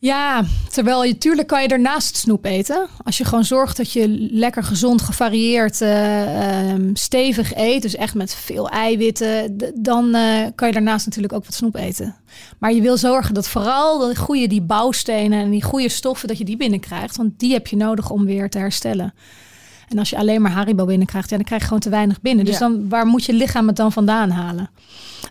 Ja, 0.00 0.44
terwijl 0.70 1.04
je 1.04 1.18
tuurlijk 1.18 1.48
kan 1.48 1.62
je 1.62 1.68
ernaast 1.68 2.16
snoep 2.16 2.44
eten. 2.44 2.88
Als 3.04 3.18
je 3.18 3.24
gewoon 3.24 3.44
zorgt 3.44 3.76
dat 3.76 3.92
je 3.92 4.08
lekker 4.30 4.62
gezond, 4.62 5.02
gevarieerd, 5.02 5.80
uh, 5.80 6.74
stevig 6.92 7.54
eet, 7.54 7.82
dus 7.82 7.94
echt 7.94 8.14
met 8.14 8.34
veel 8.34 8.68
eiwitten, 8.68 9.58
dan 9.74 10.16
uh, 10.16 10.46
kan 10.54 10.68
je 10.68 10.74
daarnaast 10.74 11.06
natuurlijk 11.06 11.32
ook 11.32 11.44
wat 11.44 11.54
snoep 11.54 11.74
eten. 11.74 12.16
Maar 12.58 12.72
je 12.72 12.80
wil 12.80 12.96
zorgen 12.96 13.34
dat 13.34 13.48
vooral 13.48 13.98
de 13.98 14.16
goede 14.16 14.46
die 14.46 14.62
bouwstenen 14.62 15.40
en 15.40 15.50
die 15.50 15.62
goede 15.62 15.88
stoffen 15.88 16.28
dat 16.28 16.38
je 16.38 16.44
die 16.44 16.56
binnenkrijgt, 16.56 17.16
want 17.16 17.38
die 17.38 17.52
heb 17.52 17.66
je 17.66 17.76
nodig 17.76 18.10
om 18.10 18.24
weer 18.24 18.50
te 18.50 18.58
herstellen. 18.58 19.14
En 19.88 19.98
als 19.98 20.10
je 20.10 20.16
alleen 20.16 20.42
maar 20.42 20.52
Haribo 20.52 20.84
binnenkrijgt, 20.84 21.30
ja, 21.30 21.36
dan 21.36 21.44
krijg 21.44 21.60
je 21.60 21.66
gewoon 21.66 21.82
te 21.82 21.90
weinig 21.90 22.20
binnen. 22.20 22.44
Dus 22.44 22.58
dan, 22.58 22.88
waar 22.88 23.06
moet 23.06 23.24
je 23.24 23.32
lichaam 23.32 23.66
het 23.66 23.76
dan 23.76 23.92
vandaan 23.92 24.30
halen? 24.30 24.70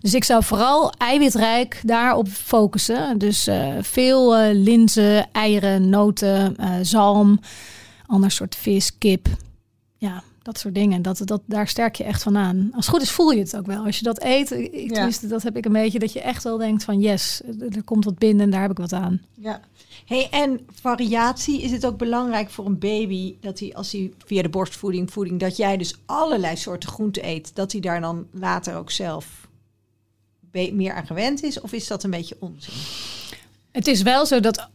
Dus 0.02 0.14
ik 0.14 0.24
zou 0.24 0.44
vooral 0.44 0.92
eiwitrijk 0.92 1.82
daarop 1.84 2.28
focussen. 2.28 3.18
Dus 3.18 3.48
uh, 3.48 3.74
veel 3.82 4.40
uh, 4.40 4.50
linzen, 4.54 5.32
eieren, 5.32 5.90
noten, 5.90 6.56
uh, 6.60 6.74
zalm, 6.82 7.40
ander 8.06 8.32
soort 8.32 8.56
vis, 8.56 8.98
kip. 8.98 9.28
Ja, 9.98 10.24
dat 10.42 10.60
soort 10.60 10.74
dingen. 10.74 11.02
Dat, 11.02 11.22
dat, 11.24 11.42
daar 11.46 11.68
sterk 11.68 11.96
je 11.96 12.04
echt 12.04 12.24
van 12.24 12.38
aan. 12.38 12.70
Als 12.72 12.86
het 12.86 12.96
goed 12.96 13.04
is, 13.04 13.12
voel 13.12 13.32
je 13.32 13.40
het 13.40 13.58
ook 13.58 13.66
wel. 13.66 13.86
Als 13.86 13.98
je 13.98 14.04
dat 14.04 14.24
eet, 14.24 14.52
ik, 14.52 14.96
ja. 14.96 15.10
dat 15.22 15.44
heb 15.44 15.58
ik 15.58 15.66
een 15.66 15.72
beetje, 15.72 16.00
dat 16.00 16.14
je 16.14 16.22
echt 16.22 16.44
wel 16.44 16.58
denkt 16.58 16.84
van 16.84 17.00
yes, 17.00 17.42
er 17.70 17.84
komt 17.84 18.06
wat 18.06 18.18
binnen 18.18 18.46
en 18.46 18.52
daar 18.52 18.62
heb 18.62 18.72
ik 18.72 18.78
wat 18.78 18.94
aan. 18.94 19.22
Ja. 19.34 19.62
Hey, 20.06 20.28
en 20.32 20.60
variatie, 20.82 21.62
is 21.62 21.72
het 21.72 21.86
ook 21.86 21.98
belangrijk 21.98 22.50
voor 22.50 22.66
een 22.66 22.80
baby 22.80 23.36
dat 23.40 23.60
hij 23.60 23.74
als 23.74 23.92
hij 23.92 24.14
via 24.26 24.42
de 24.42 24.50
borstvoeding, 24.50 25.12
voeding, 25.12 25.40
dat 25.40 25.58
jij 25.58 25.78
dus 25.78 25.96
allerlei 26.06 26.56
soorten 26.56 26.90
groenten 26.90 27.28
eet, 27.28 27.56
dat 27.56 27.72
hij 27.72 27.82
daar 27.82 28.02
dan 28.02 28.28
later 28.32 28.76
ook 28.76 28.92
zelf 28.92 29.47
meer 30.52 30.94
aan 30.94 31.08
gewend 31.08 31.44
is? 31.44 31.62
Of 31.62 31.74
is 31.74 31.88
dat 31.88 32.04
een 32.04 32.10
beetje 32.10 32.38
onzin? 32.40 32.74
Het 33.72 33.88
is 33.88 34.02
wel 34.02 34.26
zo 34.26 34.40
dat 34.40 34.70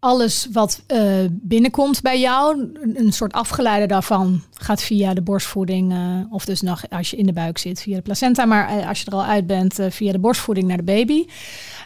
alles 0.00 0.48
wat 0.52 0.82
uh, 0.88 1.24
binnenkomt 1.30 2.02
bij 2.02 2.20
jou, 2.20 2.72
een 2.94 3.12
soort 3.12 3.32
afgeleide 3.32 3.86
daarvan, 3.86 4.42
gaat 4.52 4.82
via 4.82 5.14
de 5.14 5.22
borstvoeding. 5.22 5.92
Uh, 5.92 6.20
of 6.30 6.44
dus 6.44 6.60
nog 6.60 6.90
als 6.90 7.10
je 7.10 7.16
in 7.16 7.26
de 7.26 7.32
buik 7.32 7.58
zit 7.58 7.80
via 7.80 7.96
de 7.96 8.02
placenta. 8.02 8.44
Maar 8.44 8.76
uh, 8.76 8.88
als 8.88 9.00
je 9.00 9.06
er 9.06 9.12
al 9.12 9.24
uit 9.24 9.46
bent, 9.46 9.78
via 9.88 10.12
de 10.12 10.18
borstvoeding 10.18 10.66
naar 10.66 10.76
de 10.76 10.82
baby. 10.82 11.26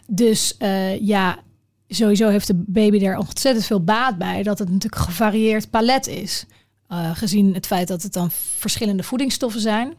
Dus 0.06 0.56
ja, 1.00 1.38
sowieso 1.88 2.28
heeft 2.28 2.46
de 2.46 2.62
baby 2.66 3.04
er 3.04 3.18
ontzettend 3.18 3.66
veel 3.66 3.84
baat 3.84 4.18
bij 4.18 4.42
dat 4.42 4.58
het 4.58 4.68
natuurlijk 4.68 5.00
een 5.00 5.08
gevarieerd 5.08 5.70
palet 5.70 6.06
is. 6.06 6.44
gezien 7.14 7.54
het 7.54 7.66
feit 7.66 7.88
dat 7.88 8.02
het 8.02 8.12
dan 8.12 8.30
verschillende 8.58 9.02
voedingsstoffen 9.02 9.60
zijn. 9.60 9.94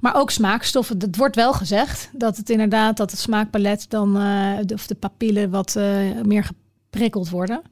Maar 0.00 0.14
ook 0.16 0.30
smaakstoffen. 0.30 0.98
Het 0.98 1.16
wordt 1.16 1.36
wel 1.36 1.52
gezegd 1.52 2.10
dat 2.12 2.36
het 2.36 2.50
inderdaad 2.50 2.96
dat 2.96 3.10
het 3.10 3.20
smaakpalet 3.20 3.86
dan 3.88 4.12
de, 4.66 4.74
of 4.74 4.86
de 4.86 4.94
papillen 4.94 5.50
wat 5.50 5.78
meer 6.22 6.44
geprikkeld 6.44 7.30
worden. 7.30 7.62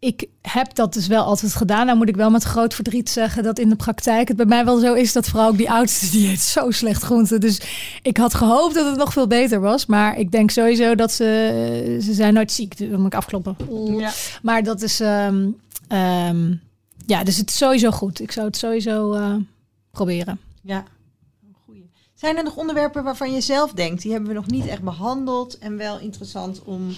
Ik 0.00 0.26
heb 0.42 0.74
dat 0.74 0.92
dus 0.92 1.06
wel 1.06 1.24
altijd 1.24 1.54
gedaan. 1.54 1.86
Nou 1.86 1.98
moet 1.98 2.08
ik 2.08 2.16
wel 2.16 2.30
met 2.30 2.42
groot 2.42 2.74
verdriet 2.74 3.10
zeggen 3.10 3.42
dat 3.42 3.58
in 3.58 3.68
de 3.68 3.76
praktijk 3.76 4.28
het 4.28 4.36
bij 4.36 4.46
mij 4.46 4.64
wel 4.64 4.78
zo 4.78 4.94
is 4.94 5.12
dat 5.12 5.28
vooral 5.28 5.48
ook 5.48 5.56
die 5.56 5.70
oudste 5.70 6.10
die 6.10 6.30
eet 6.30 6.40
zo 6.40 6.70
slecht 6.70 7.02
groente. 7.02 7.38
Dus 7.38 7.60
ik 8.02 8.16
had 8.16 8.34
gehoopt 8.34 8.74
dat 8.74 8.86
het 8.86 8.96
nog 8.96 9.12
veel 9.12 9.26
beter 9.26 9.60
was. 9.60 9.86
Maar 9.86 10.18
ik 10.18 10.30
denk 10.30 10.50
sowieso 10.50 10.94
dat 10.94 11.12
ze, 11.12 11.98
ze 12.02 12.12
zijn 12.12 12.34
nooit 12.34 12.52
ziek. 12.52 12.76
Dus 12.76 12.96
moet 12.96 13.06
ik 13.06 13.14
afkloppen. 13.14 13.56
Ja. 13.98 14.12
Maar 14.42 14.62
dat 14.62 14.82
is, 14.82 15.00
um, 15.00 15.56
um, 15.88 16.60
ja, 17.06 17.24
dus 17.24 17.36
het 17.36 17.48
is 17.48 17.56
sowieso 17.56 17.90
goed. 17.90 18.20
Ik 18.20 18.32
zou 18.32 18.46
het 18.46 18.56
sowieso 18.56 19.14
uh, 19.14 19.34
proberen. 19.90 20.38
Ja. 20.62 20.84
Zijn 22.20 22.36
er 22.36 22.44
nog 22.44 22.56
onderwerpen 22.56 23.04
waarvan 23.04 23.32
je 23.32 23.40
zelf 23.40 23.72
denkt, 23.72 24.02
die 24.02 24.10
hebben 24.10 24.28
we 24.28 24.34
nog 24.34 24.46
niet 24.46 24.66
echt 24.66 24.82
behandeld 24.82 25.58
en 25.58 25.76
wel 25.76 25.98
interessant 25.98 26.62
om 26.64 26.88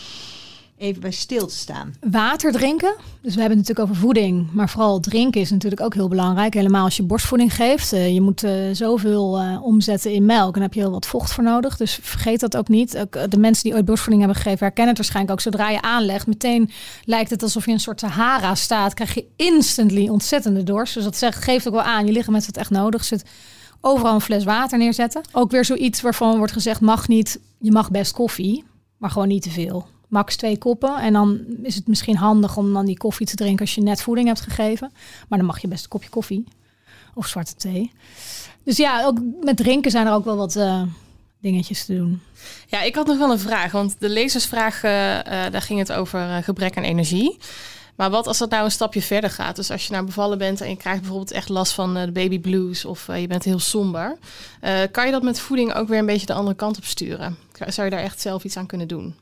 even 0.76 1.00
bij 1.00 1.10
stil 1.10 1.46
te 1.46 1.54
staan. 1.54 1.94
Water 2.10 2.52
drinken. 2.52 2.94
Dus 3.22 3.34
we 3.34 3.40
hebben 3.40 3.58
het 3.58 3.68
natuurlijk 3.68 3.88
over 3.88 3.96
voeding, 3.96 4.52
maar 4.52 4.68
vooral 4.68 5.00
drinken 5.00 5.40
is 5.40 5.50
natuurlijk 5.50 5.82
ook 5.82 5.94
heel 5.94 6.08
belangrijk. 6.08 6.54
Helemaal 6.54 6.84
als 6.84 6.96
je 6.96 7.02
borstvoeding 7.02 7.54
geeft. 7.54 7.92
Uh, 7.92 8.14
je 8.14 8.20
moet 8.20 8.44
uh, 8.44 8.52
zoveel 8.72 9.42
uh, 9.42 9.62
omzetten 9.62 10.12
in 10.12 10.26
melk 10.26 10.56
en 10.56 10.62
heb 10.62 10.74
je 10.74 10.80
heel 10.80 10.90
wat 10.90 11.06
vocht 11.06 11.32
voor 11.32 11.44
nodig. 11.44 11.76
Dus 11.76 11.98
vergeet 12.02 12.40
dat 12.40 12.56
ook 12.56 12.68
niet. 12.68 12.98
Ook, 12.98 13.30
de 13.30 13.38
mensen 13.38 13.64
die 13.64 13.74
ooit 13.74 13.84
borstvoeding 13.84 14.24
hebben 14.24 14.42
gegeven 14.42 14.66
herkennen 14.66 14.94
het 14.94 15.02
waarschijnlijk 15.02 15.34
ook. 15.34 15.52
Zodra 15.52 15.70
je 15.70 15.82
aanlegt, 15.82 16.26
meteen 16.26 16.70
lijkt 17.04 17.30
het 17.30 17.42
alsof 17.42 17.66
je 17.66 17.72
een 17.72 17.80
soort 17.80 18.00
Sahara 18.00 18.54
staat. 18.54 18.94
Krijg 18.94 19.14
je 19.14 19.26
instantly 19.36 20.08
ontzettende 20.08 20.62
dorst. 20.62 20.94
Dus 20.94 21.04
dat 21.04 21.16
zegt, 21.16 21.44
geeft 21.44 21.66
ook 21.66 21.74
wel 21.74 21.82
aan. 21.82 22.06
Je 22.06 22.12
lichaam 22.12 22.34
heeft 22.34 22.46
het 22.46 22.56
echt 22.56 22.70
nodig. 22.70 23.04
Zit 23.04 23.24
overal 23.80 24.14
een 24.14 24.20
fles 24.20 24.44
water 24.44 24.78
neerzetten. 24.78 25.22
Ook 25.32 25.50
weer 25.50 25.64
zoiets 25.64 26.00
waarvan 26.00 26.36
wordt 26.36 26.52
gezegd, 26.52 26.80
mag 26.80 27.08
niet. 27.08 27.40
Je 27.58 27.72
mag 27.72 27.90
best 27.90 28.12
koffie, 28.12 28.64
maar 28.96 29.10
gewoon 29.10 29.28
niet 29.28 29.42
te 29.42 29.50
veel 29.50 29.86
max 30.10 30.36
twee 30.36 30.58
koppen. 30.58 30.96
En 30.96 31.12
dan 31.12 31.40
is 31.62 31.74
het 31.74 31.86
misschien 31.86 32.16
handig 32.16 32.56
om 32.56 32.72
dan 32.72 32.86
die 32.86 32.96
koffie 32.96 33.26
te 33.26 33.36
drinken 33.36 33.60
als 33.60 33.74
je 33.74 33.80
net 33.80 34.02
voeding 34.02 34.26
hebt 34.26 34.40
gegeven. 34.40 34.92
Maar 35.28 35.38
dan 35.38 35.46
mag 35.46 35.60
je 35.60 35.68
best 35.68 35.82
een 35.82 35.88
kopje 35.88 36.08
koffie 36.08 36.44
of 37.14 37.26
zwarte 37.26 37.54
thee. 37.54 37.92
Dus 38.64 38.76
ja, 38.76 39.04
ook 39.04 39.18
met 39.40 39.56
drinken 39.56 39.90
zijn 39.90 40.06
er 40.06 40.12
ook 40.12 40.24
wel 40.24 40.36
wat 40.36 40.56
uh, 40.56 40.82
dingetjes 41.40 41.84
te 41.84 41.96
doen. 41.96 42.22
Ja, 42.66 42.82
ik 42.82 42.94
had 42.94 43.06
nog 43.06 43.18
wel 43.18 43.30
een 43.30 43.38
vraag. 43.38 43.72
Want 43.72 43.96
de 43.98 44.08
lezersvraag, 44.08 44.76
uh, 44.76 44.90
daar 45.24 45.62
ging 45.62 45.78
het 45.78 45.92
over 45.92 46.42
gebrek 46.42 46.76
aan 46.76 46.82
energie. 46.82 47.38
Maar 48.00 48.10
wat 48.10 48.26
als 48.26 48.38
dat 48.38 48.50
nou 48.50 48.64
een 48.64 48.70
stapje 48.70 49.02
verder 49.02 49.30
gaat? 49.30 49.56
Dus 49.56 49.70
als 49.70 49.86
je 49.86 49.92
nou 49.92 50.04
bevallen 50.04 50.38
bent 50.38 50.60
en 50.60 50.68
je 50.68 50.76
krijgt 50.76 51.00
bijvoorbeeld 51.00 51.30
echt 51.30 51.48
last 51.48 51.72
van 51.72 51.94
de 51.94 52.10
baby 52.12 52.40
blues 52.40 52.84
of 52.84 53.06
je 53.06 53.26
bent 53.26 53.44
heel 53.44 53.58
somber, 53.58 54.18
kan 54.90 55.06
je 55.06 55.12
dat 55.12 55.22
met 55.22 55.40
voeding 55.40 55.74
ook 55.74 55.88
weer 55.88 55.98
een 55.98 56.06
beetje 56.06 56.26
de 56.26 56.32
andere 56.32 56.56
kant 56.56 56.76
op 56.76 56.84
sturen? 56.84 57.36
Zou 57.66 57.84
je 57.88 57.94
daar 57.94 58.02
echt 58.02 58.20
zelf 58.20 58.44
iets 58.44 58.56
aan 58.56 58.66
kunnen 58.66 58.88
doen? 58.88 59.14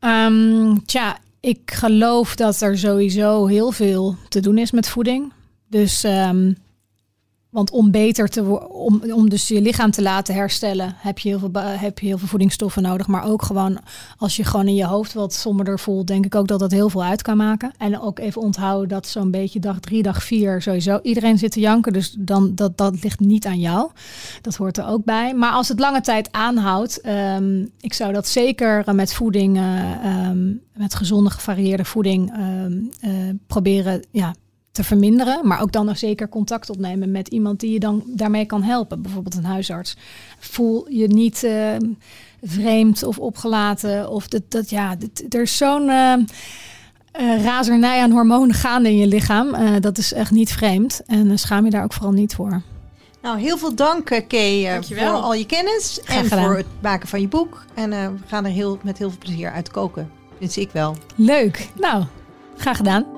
Um, 0.00 0.84
tja, 0.86 1.18
ik 1.40 1.70
geloof 1.70 2.36
dat 2.36 2.60
er 2.60 2.78
sowieso 2.78 3.46
heel 3.46 3.70
veel 3.70 4.16
te 4.28 4.40
doen 4.40 4.58
is 4.58 4.70
met 4.70 4.88
voeding. 4.88 5.32
Dus 5.68 6.04
um, 6.04 6.56
Want 7.50 7.70
om 7.70 7.90
beter 7.90 8.28
te 8.28 8.68
om, 8.68 9.02
om 9.12 9.28
dus 9.28 9.48
je 9.48 9.60
lichaam 9.60 9.90
te 9.90 10.02
laten 10.02 10.34
herstellen, 10.34 10.94
heb 10.96 11.18
je, 11.18 11.28
heel 11.28 11.38
veel, 11.38 11.50
heb 11.62 11.98
je 11.98 12.06
heel 12.06 12.18
veel 12.18 12.28
voedingsstoffen 12.28 12.82
nodig. 12.82 13.06
Maar 13.06 13.24
ook 13.24 13.42
gewoon 13.42 13.78
als 14.18 14.36
je 14.36 14.44
gewoon 14.44 14.66
in 14.66 14.74
je 14.74 14.84
hoofd 14.84 15.12
wat 15.12 15.34
somberder 15.34 15.78
voelt, 15.78 16.06
denk 16.06 16.24
ik 16.24 16.34
ook 16.34 16.48
dat 16.48 16.58
dat 16.58 16.70
heel 16.70 16.90
veel 16.90 17.04
uit 17.04 17.22
kan 17.22 17.36
maken. 17.36 17.72
En 17.78 18.00
ook 18.00 18.18
even 18.18 18.42
onthouden 18.42 18.88
dat 18.88 19.06
zo'n 19.06 19.30
beetje 19.30 19.60
dag 19.60 19.80
drie, 19.80 20.02
dag 20.02 20.22
vier 20.22 20.62
sowieso 20.62 20.98
iedereen 21.02 21.38
zit 21.38 21.52
te 21.52 21.60
janken. 21.60 21.92
Dus 21.92 22.14
dan, 22.18 22.54
dat, 22.54 22.78
dat 22.78 23.02
ligt 23.02 23.20
niet 23.20 23.46
aan 23.46 23.60
jou. 23.60 23.90
Dat 24.40 24.56
hoort 24.56 24.78
er 24.78 24.86
ook 24.86 25.04
bij. 25.04 25.34
Maar 25.34 25.52
als 25.52 25.68
het 25.68 25.78
lange 25.78 26.00
tijd 26.00 26.32
aanhoudt, 26.32 27.06
um, 27.06 27.70
ik 27.80 27.94
zou 27.94 28.12
dat 28.12 28.28
zeker 28.28 28.94
met 28.94 29.14
voeding, 29.14 29.56
uh, 29.56 30.28
um, 30.28 30.60
met 30.74 30.94
gezonde 30.94 31.30
gevarieerde 31.30 31.84
voeding 31.84 32.32
um, 32.38 32.90
uh, 33.00 33.10
proberen 33.46 34.04
ja, 34.10 34.34
te 34.78 34.84
verminderen. 34.84 35.46
Maar 35.46 35.60
ook 35.60 35.72
dan 35.72 35.86
nog 35.86 35.98
zeker 35.98 36.28
contact 36.28 36.70
opnemen 36.70 37.10
met 37.10 37.28
iemand 37.28 37.60
die 37.60 37.72
je 37.72 37.78
dan 37.78 38.02
daarmee 38.06 38.44
kan 38.44 38.62
helpen. 38.62 39.02
Bijvoorbeeld 39.02 39.34
een 39.34 39.44
huisarts. 39.44 39.96
Voel 40.38 40.86
je 40.88 41.06
niet 41.06 41.42
uh, 41.42 41.76
vreemd 42.42 43.02
of 43.02 43.18
opgelaten. 43.18 44.10
Of 44.10 44.28
dat, 44.28 44.42
dat 44.48 44.70
ja, 44.70 44.96
dat, 44.96 45.22
er 45.28 45.42
is 45.42 45.56
zo'n 45.56 45.88
uh, 45.88 46.12
uh, 47.20 47.44
razernij 47.44 48.02
aan 48.02 48.10
hormonen 48.10 48.54
gaande 48.54 48.88
in 48.88 48.96
je 48.96 49.06
lichaam. 49.06 49.80
dat 49.80 49.98
is 49.98 50.12
echt 50.12 50.30
niet 50.30 50.52
vreemd. 50.52 51.02
En 51.06 51.38
schaam 51.38 51.64
je 51.64 51.70
daar 51.70 51.84
ook 51.84 51.92
vooral 51.92 52.12
niet 52.12 52.34
voor. 52.34 52.62
Nou, 53.22 53.38
heel 53.40 53.58
veel 53.58 53.74
dank, 53.74 54.24
Kay, 54.28 54.82
voor 54.82 55.08
al 55.08 55.34
je 55.34 55.46
kennis. 55.46 56.00
Graag 56.04 56.18
en 56.18 56.24
gedaan. 56.24 56.44
voor 56.44 56.56
het 56.56 56.66
maken 56.82 57.08
van 57.08 57.20
je 57.20 57.28
boek. 57.28 57.64
En 57.74 57.90
we 57.90 58.10
gaan 58.26 58.44
er 58.44 58.50
heel, 58.50 58.78
met 58.82 58.98
heel 58.98 59.10
veel 59.10 59.18
plezier 59.18 59.50
uit 59.50 59.70
koken. 59.70 60.10
Vind 60.38 60.56
ik 60.56 60.70
wel. 60.72 60.96
Leuk. 61.14 61.68
Nou, 61.80 62.04
graag 62.56 62.76
gedaan. 62.76 63.17